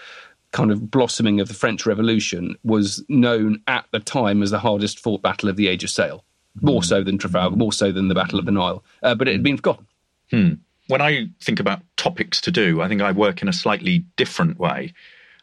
kind 0.53 0.71
of 0.71 0.91
blossoming 0.91 1.41
of 1.41 1.49
the 1.49 1.55
French 1.55 1.87
Revolution 1.87 2.57
was 2.63 3.05
known 3.09 3.63
at 3.67 3.87
the 3.93 4.01
time 4.01 4.43
as 4.43 4.51
the 4.51 4.59
hardest 4.59 4.99
fought 4.99 5.23
battle 5.23 5.49
of 5.49 5.57
the 5.57 5.69
Age 5.69 5.85
of 5.85 5.91
Sail, 5.91 6.25
more 6.61 6.83
so 6.83 7.03
than 7.03 7.17
Trafalgar, 7.17 7.57
more 7.57 7.73
so 7.73 7.91
than 7.91 8.09
the 8.09 8.15
Battle 8.15 8.39
of 8.39 8.45
the 8.45 8.53
Nile, 8.53 8.85
uh, 9.03 9.15
but 9.15 9.29
it 9.29 9.33
had 9.33 9.43
been 9.43 9.57
forgotten. 9.57 9.87
when 10.89 11.01
I 11.01 11.29
think 11.41 11.61
about 11.61 11.81
topics 11.97 12.41
to 12.43 12.51
do, 12.51 12.83
I 12.83 12.89
think 12.89 13.01
I 13.01 13.13
work 13.13 13.41
in 13.41 13.49
a 13.49 13.53
slightly 13.53 14.05
different 14.17 14.59
way. 14.59 14.93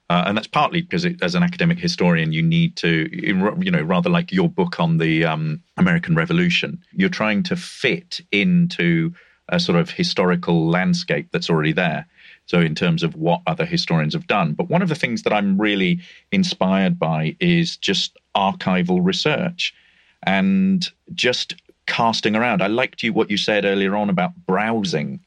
Uh, 0.10 0.24
and 0.28 0.38
that's 0.38 0.48
partly 0.48 0.82
because, 0.82 1.04
it, 1.04 1.22
as 1.24 1.34
an 1.34 1.44
academic 1.44 1.80
historian, 1.80 2.32
you 2.32 2.42
need 2.42 2.76
to, 2.76 3.10
you 3.12 3.72
know, 3.72 3.82
rather 3.82 4.10
like 4.10 4.32
your 4.32 4.48
book 4.48 4.80
on 4.80 4.98
the 4.98 5.26
um, 5.26 5.62
American 5.78 6.16
Revolution, 6.16 6.80
you're 6.92 7.10
trying 7.10 7.42
to 7.44 7.56
fit 7.56 8.22
into 8.32 9.14
a 9.50 9.60
sort 9.60 9.80
of 9.80 9.90
historical 9.90 10.68
landscape 10.68 11.28
that's 11.32 11.50
already 11.50 11.72
there. 11.72 12.06
So, 12.46 12.60
in 12.60 12.76
terms 12.76 13.02
of 13.02 13.16
what 13.16 13.42
other 13.48 13.66
historians 13.66 14.14
have 14.14 14.28
done. 14.28 14.54
But 14.54 14.70
one 14.70 14.84
of 14.84 14.90
the 14.90 14.96
things 14.96 15.24
that 15.24 15.34
I'm 15.34 15.60
really 15.60 16.00
inspired 16.32 17.00
by 17.00 17.36
is 17.40 17.76
just 17.76 18.18
archival 18.36 19.04
research 19.04 19.74
and 20.22 20.88
just 21.16 21.56
casting 21.88 22.36
around. 22.36 22.62
I 22.62 22.68
liked 22.68 23.02
you 23.02 23.14
what 23.14 23.32
you 23.32 23.38
said 23.38 23.66
earlier 23.66 23.96
on 23.96 24.10
about 24.10 24.36
browsing 24.46 25.20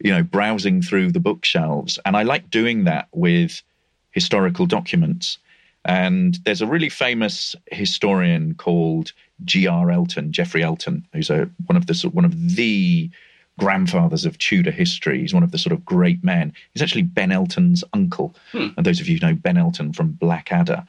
you 0.00 0.10
know, 0.10 0.22
browsing 0.22 0.82
through 0.82 1.12
the 1.12 1.20
bookshelves. 1.20 1.98
And 2.04 2.16
I 2.16 2.24
like 2.24 2.50
doing 2.50 2.84
that 2.84 3.08
with 3.12 3.62
historical 4.14 4.64
documents. 4.64 5.38
And 5.84 6.38
there's 6.44 6.62
a 6.62 6.66
really 6.66 6.88
famous 6.88 7.54
historian 7.70 8.54
called 8.54 9.12
G.R. 9.44 9.90
Elton, 9.90 10.32
Geoffrey 10.32 10.62
Elton, 10.62 11.06
who's 11.12 11.28
a, 11.28 11.50
one 11.66 11.76
of 11.76 11.86
the 11.86 11.94
sort- 11.94 12.14
one 12.14 12.24
of 12.24 12.54
the 12.56 13.10
grandfathers 13.58 14.24
of 14.24 14.38
Tudor 14.38 14.70
history. 14.70 15.20
He's 15.20 15.34
one 15.34 15.42
of 15.42 15.50
the 15.50 15.58
sort 15.58 15.72
of 15.72 15.84
great 15.84 16.24
men. 16.24 16.52
He's 16.72 16.82
actually 16.82 17.02
Ben 17.02 17.30
Elton's 17.30 17.84
uncle. 17.92 18.34
And 18.76 18.86
those 18.86 19.00
of 19.00 19.08
you 19.08 19.18
who 19.18 19.26
know 19.26 19.34
Ben 19.34 19.56
Elton 19.58 19.92
from 19.92 20.12
Blackadder, 20.12 20.84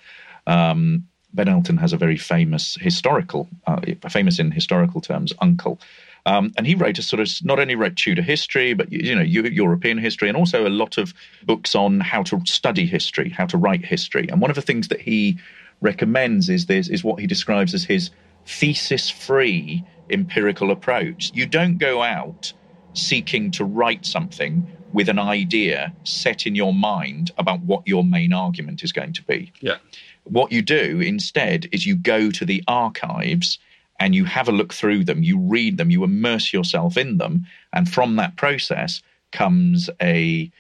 um, 0.48 1.06
Ben 1.34 1.50
Elton 1.50 1.78
has 1.78 1.94
a 1.94 1.98
very 1.98 2.18
famous 2.18 2.78
historical, 2.80 3.50
uh, 3.68 3.82
famous 4.10 4.40
in 4.40 4.52
historical 4.52 5.02
terms, 5.02 5.34
uncle. 5.42 5.80
Um, 6.28 6.52
and 6.58 6.66
he 6.66 6.74
wrote 6.74 6.98
a 6.98 7.04
sort 7.04 7.20
of 7.20 7.30
not 7.44 7.60
only 7.60 7.76
wrote 7.76 7.96
Tudor 7.96 8.24
history, 8.24 8.74
but 8.74 8.92
you 8.92 9.16
know 9.16 9.22
European 9.22 9.98
history, 9.98 10.28
and 10.28 10.38
also 10.38 10.68
a 10.68 10.70
lot 10.70 10.98
of 10.98 11.14
books 11.44 11.76
on 11.76 12.00
how 12.00 12.24
to 12.24 12.42
study 12.46 12.86
history, 12.86 13.30
how 13.30 13.46
to 13.46 13.58
write 13.58 13.86
history. 13.86 14.28
And 14.30 14.42
one 14.42 14.50
of 14.50 14.56
the 14.56 14.62
things 14.62 14.88
that 14.88 15.02
he 15.02 15.38
recommends 15.82 16.50
is 16.50 16.66
this 16.66 16.90
is 16.90 17.04
what 17.04 17.20
he 17.20 17.28
describes 17.28 17.74
as 17.74 17.84
his 17.84 18.10
thesis-free 18.46 19.84
empirical 20.10 20.72
approach. 20.72 21.32
You 21.34 21.46
don't 21.46 21.78
go 21.78 22.02
out 22.02 22.54
seeking 22.94 23.52
to 23.52 23.66
write 23.66 24.06
something 24.06 24.68
with 24.94 25.10
an 25.10 25.20
idea 25.20 25.94
set 26.04 26.48
in 26.48 26.56
your 26.56 26.74
mind 26.74 27.30
about 27.38 27.60
what 27.62 27.86
your 27.86 28.04
main 28.04 28.34
argument 28.34 28.84
is 28.84 28.92
going 28.92 29.14
to 29.14 29.24
be. 29.24 29.52
Yeah. 29.60 29.78
What 30.24 30.52
you 30.52 30.62
do 30.62 31.02
instead 31.02 31.68
is 31.72 31.86
you 31.86 31.96
go 31.96 32.32
to 32.32 32.46
the 32.46 32.64
archives 32.68 33.60
and 34.00 34.14
you 34.14 34.26
have 34.26 34.48
a 34.48 34.54
look 34.54 34.74
through 34.74 35.04
them, 35.04 35.24
you 35.24 35.40
read 35.40 35.78
them, 35.78 35.90
you 35.90 36.04
immerse 36.04 36.52
yourself 36.52 36.98
in 36.98 37.18
them, 37.18 37.46
and 37.74 37.90
from 37.90 38.16
that 38.18 38.36
process 38.36 39.02
comes 39.32 39.90
a 40.02 40.52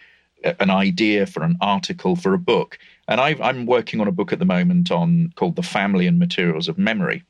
an 0.59 0.69
idea 0.69 1.25
for 1.25 1.41
an 1.43 1.57
article 1.59 2.15
for 2.15 2.33
a 2.33 2.37
book. 2.37 2.77
And 3.07 3.19
i 3.19 3.31
am 3.39 3.65
working 3.65 3.99
on 3.99 4.07
a 4.07 4.11
book 4.11 4.31
at 4.31 4.39
the 4.39 4.45
moment 4.45 4.91
on 4.91 5.33
called 5.35 5.55
"The 5.55 5.63
Family 5.63 6.07
and 6.07 6.19
Materials 6.19 6.67
of 6.67 6.77
Memory," 6.77 7.23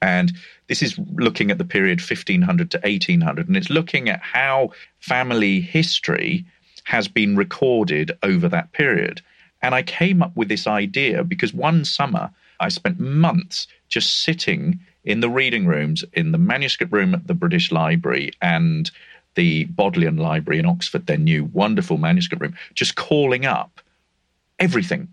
and 0.00 0.32
this 0.68 0.82
is 0.82 0.98
looking 1.14 1.50
at 1.50 1.58
the 1.58 1.64
period 1.64 2.00
1500 2.00 2.70
to 2.70 2.78
1800, 2.78 3.48
and 3.48 3.56
it's 3.56 3.70
looking 3.70 4.08
at 4.08 4.20
how 4.20 4.70
family 5.00 5.60
history 5.60 6.44
has 6.84 7.08
been 7.08 7.36
recorded 7.36 8.12
over 8.22 8.48
that 8.48 8.72
period. 8.72 9.20
And 9.62 9.74
I 9.74 9.82
came 9.82 10.22
up 10.22 10.34
with 10.36 10.48
this 10.48 10.66
idea 10.66 11.22
because 11.22 11.52
one 11.52 11.84
summer 11.84 12.30
I 12.60 12.68
spent 12.68 12.98
months 12.98 13.66
just 13.88 14.22
sitting 14.22 14.80
in 15.04 15.20
the 15.20 15.30
reading 15.30 15.66
rooms, 15.66 16.04
in 16.12 16.32
the 16.32 16.38
manuscript 16.38 16.92
room 16.92 17.14
at 17.14 17.26
the 17.26 17.34
British 17.34 17.72
Library 17.72 18.32
and 18.42 18.90
the 19.34 19.64
Bodleian 19.66 20.16
Library 20.16 20.58
in 20.58 20.66
Oxford, 20.66 21.06
their 21.06 21.16
new 21.16 21.44
wonderful 21.44 21.98
manuscript 21.98 22.42
room, 22.42 22.56
just 22.74 22.96
calling 22.96 23.46
up 23.46 23.80
everything 24.58 25.08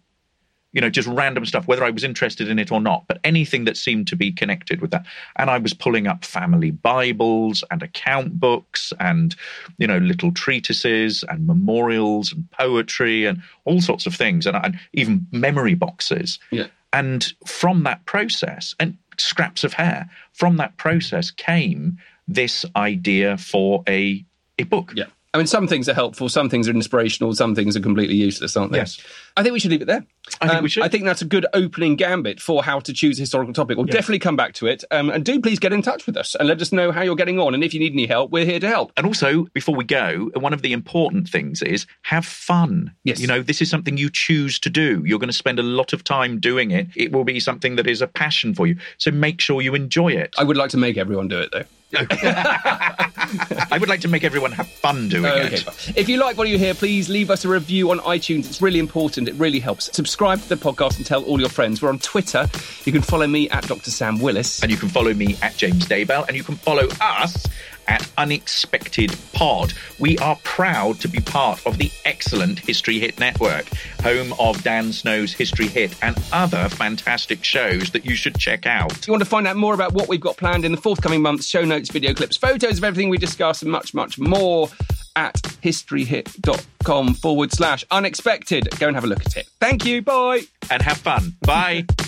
you 0.77 0.81
know, 0.81 0.91
just 0.91 1.07
random 1.07 1.43
stuff, 1.43 1.67
whether 1.67 1.83
I 1.83 1.89
was 1.89 2.03
interested 2.03 2.49
in 2.49 2.59
it 2.59 2.71
or 2.71 2.79
not, 2.79 3.05
but 3.07 3.19
anything 3.23 3.65
that 3.65 3.77
seemed 3.77 4.05
to 4.09 4.15
be 4.15 4.31
connected 4.31 4.79
with 4.79 4.91
that. 4.91 5.07
And 5.37 5.49
I 5.49 5.57
was 5.57 5.73
pulling 5.73 6.05
up 6.05 6.23
family 6.23 6.69
Bibles 6.69 7.63
and 7.71 7.81
account 7.81 8.39
books 8.39 8.93
and, 8.99 9.35
you 9.79 9.87
know, 9.87 9.97
little 9.97 10.31
treatises 10.31 11.23
and 11.29 11.47
memorials 11.47 12.31
and 12.31 12.47
poetry 12.51 13.25
and 13.25 13.41
all 13.65 13.81
sorts 13.81 14.05
of 14.05 14.13
things, 14.15 14.45
and, 14.45 14.55
and 14.57 14.79
even 14.93 15.25
memory 15.31 15.73
boxes. 15.73 16.37
Yeah. 16.51 16.67
And 16.93 17.33
from 17.47 17.83
that 17.83 18.05
process, 18.05 18.75
and 18.79 18.97
scraps 19.19 19.63
of 19.63 19.73
hair, 19.73 20.09
from 20.33 20.57
that 20.57 20.77
process 20.77 21.31
came 21.31 21.97
this 22.27 22.65
idea 22.75 23.37
for 23.37 23.83
a 23.87 24.25
a 24.59 24.63
book. 24.63 24.93
Yeah. 24.95 25.05
I 25.37 25.39
mean, 25.41 25.45
some 25.45 25.67
things 25.67 25.87
are 25.87 25.93
helpful, 25.93 26.29
some 26.29 26.49
things 26.49 26.67
are 26.67 26.71
inspirational, 26.71 27.31
some 27.35 27.53
things 27.53 27.77
are 27.77 27.79
completely 27.79 28.15
useless, 28.15 28.57
aren't 28.57 28.71
they? 28.71 28.79
Yes. 28.79 28.99
I 29.37 29.43
think 29.43 29.53
we 29.53 29.59
should 29.59 29.69
leave 29.69 29.83
it 29.83 29.85
there. 29.85 30.03
I 30.41 30.47
think 30.47 30.57
um, 30.57 30.63
we 30.63 30.69
should. 30.69 30.81
I 30.81 30.87
think 30.87 31.03
that's 31.03 31.21
a 31.21 31.25
good 31.25 31.45
opening 31.53 31.95
gambit 31.95 32.39
for 32.39 32.63
how 32.63 32.79
to 32.79 32.91
choose 32.91 33.19
a 33.19 33.21
historical 33.21 33.53
topic. 33.53 33.77
We'll 33.77 33.85
yes. 33.85 33.93
definitely 33.93 34.17
come 34.17 34.35
back 34.35 34.53
to 34.53 34.65
it. 34.65 34.83
Um, 34.89 35.11
and 35.11 35.23
do 35.23 35.39
please 35.39 35.59
get 35.59 35.73
in 35.73 35.83
touch 35.83 36.07
with 36.07 36.17
us 36.17 36.33
and 36.33 36.47
let 36.47 36.59
us 36.59 36.71
know 36.71 36.91
how 36.91 37.03
you're 37.03 37.15
getting 37.15 37.39
on. 37.39 37.53
And 37.53 37.63
if 37.63 37.71
you 37.71 37.79
need 37.79 37.93
any 37.93 38.07
help, 38.07 38.31
we're 38.31 38.45
here 38.45 38.59
to 38.59 38.67
help. 38.67 38.91
And 38.97 39.05
also, 39.05 39.43
before 39.53 39.75
we 39.75 39.83
go, 39.83 40.31
one 40.33 40.53
of 40.53 40.63
the 40.63 40.73
important 40.73 41.29
things 41.29 41.61
is 41.61 41.85
have 42.01 42.25
fun. 42.25 42.91
Yes. 43.03 43.19
You 43.19 43.27
know, 43.27 43.43
this 43.43 43.61
is 43.61 43.69
something 43.69 43.95
you 43.95 44.09
choose 44.09 44.57
to 44.61 44.71
do. 44.71 45.03
You're 45.05 45.19
going 45.19 45.29
to 45.29 45.37
spend 45.37 45.59
a 45.59 45.63
lot 45.63 45.93
of 45.93 46.03
time 46.03 46.39
doing 46.39 46.71
it. 46.71 46.87
It 46.95 47.11
will 47.11 47.23
be 47.23 47.39
something 47.39 47.75
that 47.75 47.85
is 47.85 48.01
a 48.01 48.07
passion 48.07 48.55
for 48.55 48.65
you. 48.65 48.75
So 48.97 49.11
make 49.11 49.39
sure 49.39 49.61
you 49.61 49.75
enjoy 49.75 50.13
it. 50.13 50.33
I 50.35 50.43
would 50.43 50.57
like 50.57 50.71
to 50.71 50.77
make 50.77 50.97
everyone 50.97 51.27
do 51.27 51.37
it, 51.37 51.51
though. 51.53 51.65
I 51.93 53.77
would 53.79 53.87
like 53.87 54.01
to 54.01 54.09
make 54.09 54.25
everyone 54.25 54.51
have 54.51 54.67
fun 54.67 55.07
doing 55.07 55.25
okay. 55.25 55.55
it. 55.55 55.93
If 55.95 56.09
you 56.09 56.17
like 56.17 56.37
what 56.37 56.49
you 56.49 56.57
hear, 56.57 56.73
please 56.73 57.07
leave 57.07 57.29
us 57.29 57.45
a 57.45 57.49
review 57.49 57.91
on 57.91 57.99
iTunes. 57.99 58.39
It's 58.39 58.61
really 58.61 58.79
important. 58.79 59.29
It 59.29 59.35
really 59.35 59.59
helps. 59.59 59.95
Subscribe 59.95 60.41
to 60.41 60.49
the 60.49 60.55
podcast 60.55 60.97
and 60.97 61.05
tell 61.05 61.23
all 61.23 61.39
your 61.39 61.49
friends. 61.49 61.81
We're 61.81 61.89
on 61.89 61.99
Twitter. 61.99 62.49
You 62.83 62.91
can 62.91 63.01
follow 63.01 63.25
me 63.25 63.49
at 63.51 63.67
Dr. 63.67 63.89
Sam 63.89 64.19
Willis. 64.19 64.61
And 64.61 64.69
you 64.69 64.77
can 64.77 64.89
follow 64.89 65.13
me 65.13 65.37
at 65.41 65.55
James 65.55 65.85
Daybell. 65.85 66.27
And 66.27 66.35
you 66.35 66.43
can 66.43 66.55
follow 66.55 66.87
us 66.99 67.47
at 67.87 68.09
Unexpected 68.17 69.15
Pod. 69.33 69.73
We 69.99 70.17
are 70.19 70.37
proud 70.43 70.99
to 71.01 71.07
be 71.07 71.19
part 71.19 71.65
of 71.65 71.77
the 71.77 71.91
excellent 72.05 72.59
History 72.59 72.99
Hit 72.99 73.19
Network, 73.19 73.65
home 74.01 74.33
of 74.39 74.63
Dan 74.63 74.91
Snow's 74.93 75.33
History 75.33 75.67
Hit 75.67 75.95
and 76.01 76.17
other 76.31 76.69
fantastic 76.69 77.43
shows 77.43 77.91
that 77.91 78.05
you 78.05 78.15
should 78.15 78.37
check 78.37 78.65
out. 78.65 78.91
If 78.93 79.07
you 79.07 79.13
want 79.13 79.23
to 79.23 79.29
find 79.29 79.47
out 79.47 79.55
more 79.55 79.73
about 79.73 79.93
what 79.93 80.07
we've 80.07 80.21
got 80.21 80.37
planned 80.37 80.65
in 80.65 80.71
the 80.71 80.81
forthcoming 80.81 81.21
months, 81.21 81.47
show 81.47 81.63
notes, 81.65 81.89
video 81.89 82.13
clips, 82.13 82.37
photos 82.37 82.77
of 82.77 82.83
everything 82.83 83.09
we 83.09 83.17
discuss, 83.17 83.61
and 83.61 83.71
much, 83.71 83.93
much 83.93 84.17
more 84.19 84.69
at 85.15 85.35
historyhit.com 85.63 87.13
forward 87.15 87.51
slash 87.51 87.83
unexpected. 87.91 88.69
Go 88.79 88.87
and 88.87 88.95
have 88.95 89.03
a 89.03 89.07
look 89.07 89.25
at 89.25 89.35
it. 89.35 89.47
Thank 89.59 89.85
you. 89.85 90.01
Bye. 90.01 90.41
And 90.69 90.81
have 90.81 90.97
fun. 90.97 91.35
Bye. 91.41 91.85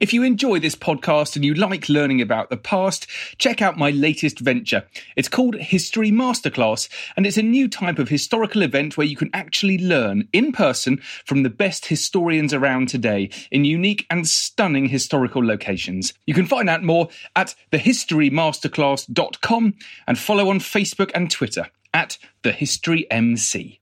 If 0.00 0.12
you 0.12 0.22
enjoy 0.22 0.60
this 0.60 0.76
podcast 0.76 1.34
and 1.34 1.44
you 1.44 1.54
like 1.54 1.88
learning 1.88 2.20
about 2.20 2.50
the 2.50 2.56
past, 2.56 3.08
check 3.38 3.60
out 3.60 3.76
my 3.76 3.90
latest 3.90 4.38
venture. 4.38 4.84
It's 5.16 5.28
called 5.28 5.56
History 5.56 6.12
Masterclass, 6.12 6.88
and 7.16 7.26
it's 7.26 7.36
a 7.36 7.42
new 7.42 7.66
type 7.66 7.98
of 7.98 8.08
historical 8.08 8.62
event 8.62 8.96
where 8.96 9.08
you 9.08 9.16
can 9.16 9.30
actually 9.34 9.76
learn 9.76 10.28
in 10.32 10.52
person 10.52 10.98
from 11.24 11.42
the 11.42 11.50
best 11.50 11.86
historians 11.86 12.54
around 12.54 12.88
today 12.88 13.28
in 13.50 13.64
unique 13.64 14.06
and 14.08 14.28
stunning 14.28 14.86
historical 14.86 15.44
locations. 15.44 16.14
You 16.26 16.34
can 16.34 16.46
find 16.46 16.70
out 16.70 16.84
more 16.84 17.08
at 17.34 17.56
thehistorymasterclass.com 17.72 19.74
and 20.06 20.18
follow 20.18 20.48
on 20.48 20.60
Facebook 20.60 21.10
and 21.12 21.28
Twitter 21.28 21.66
at 21.92 22.18
the 22.42 22.52
History 22.52 23.10
MC. 23.10 23.80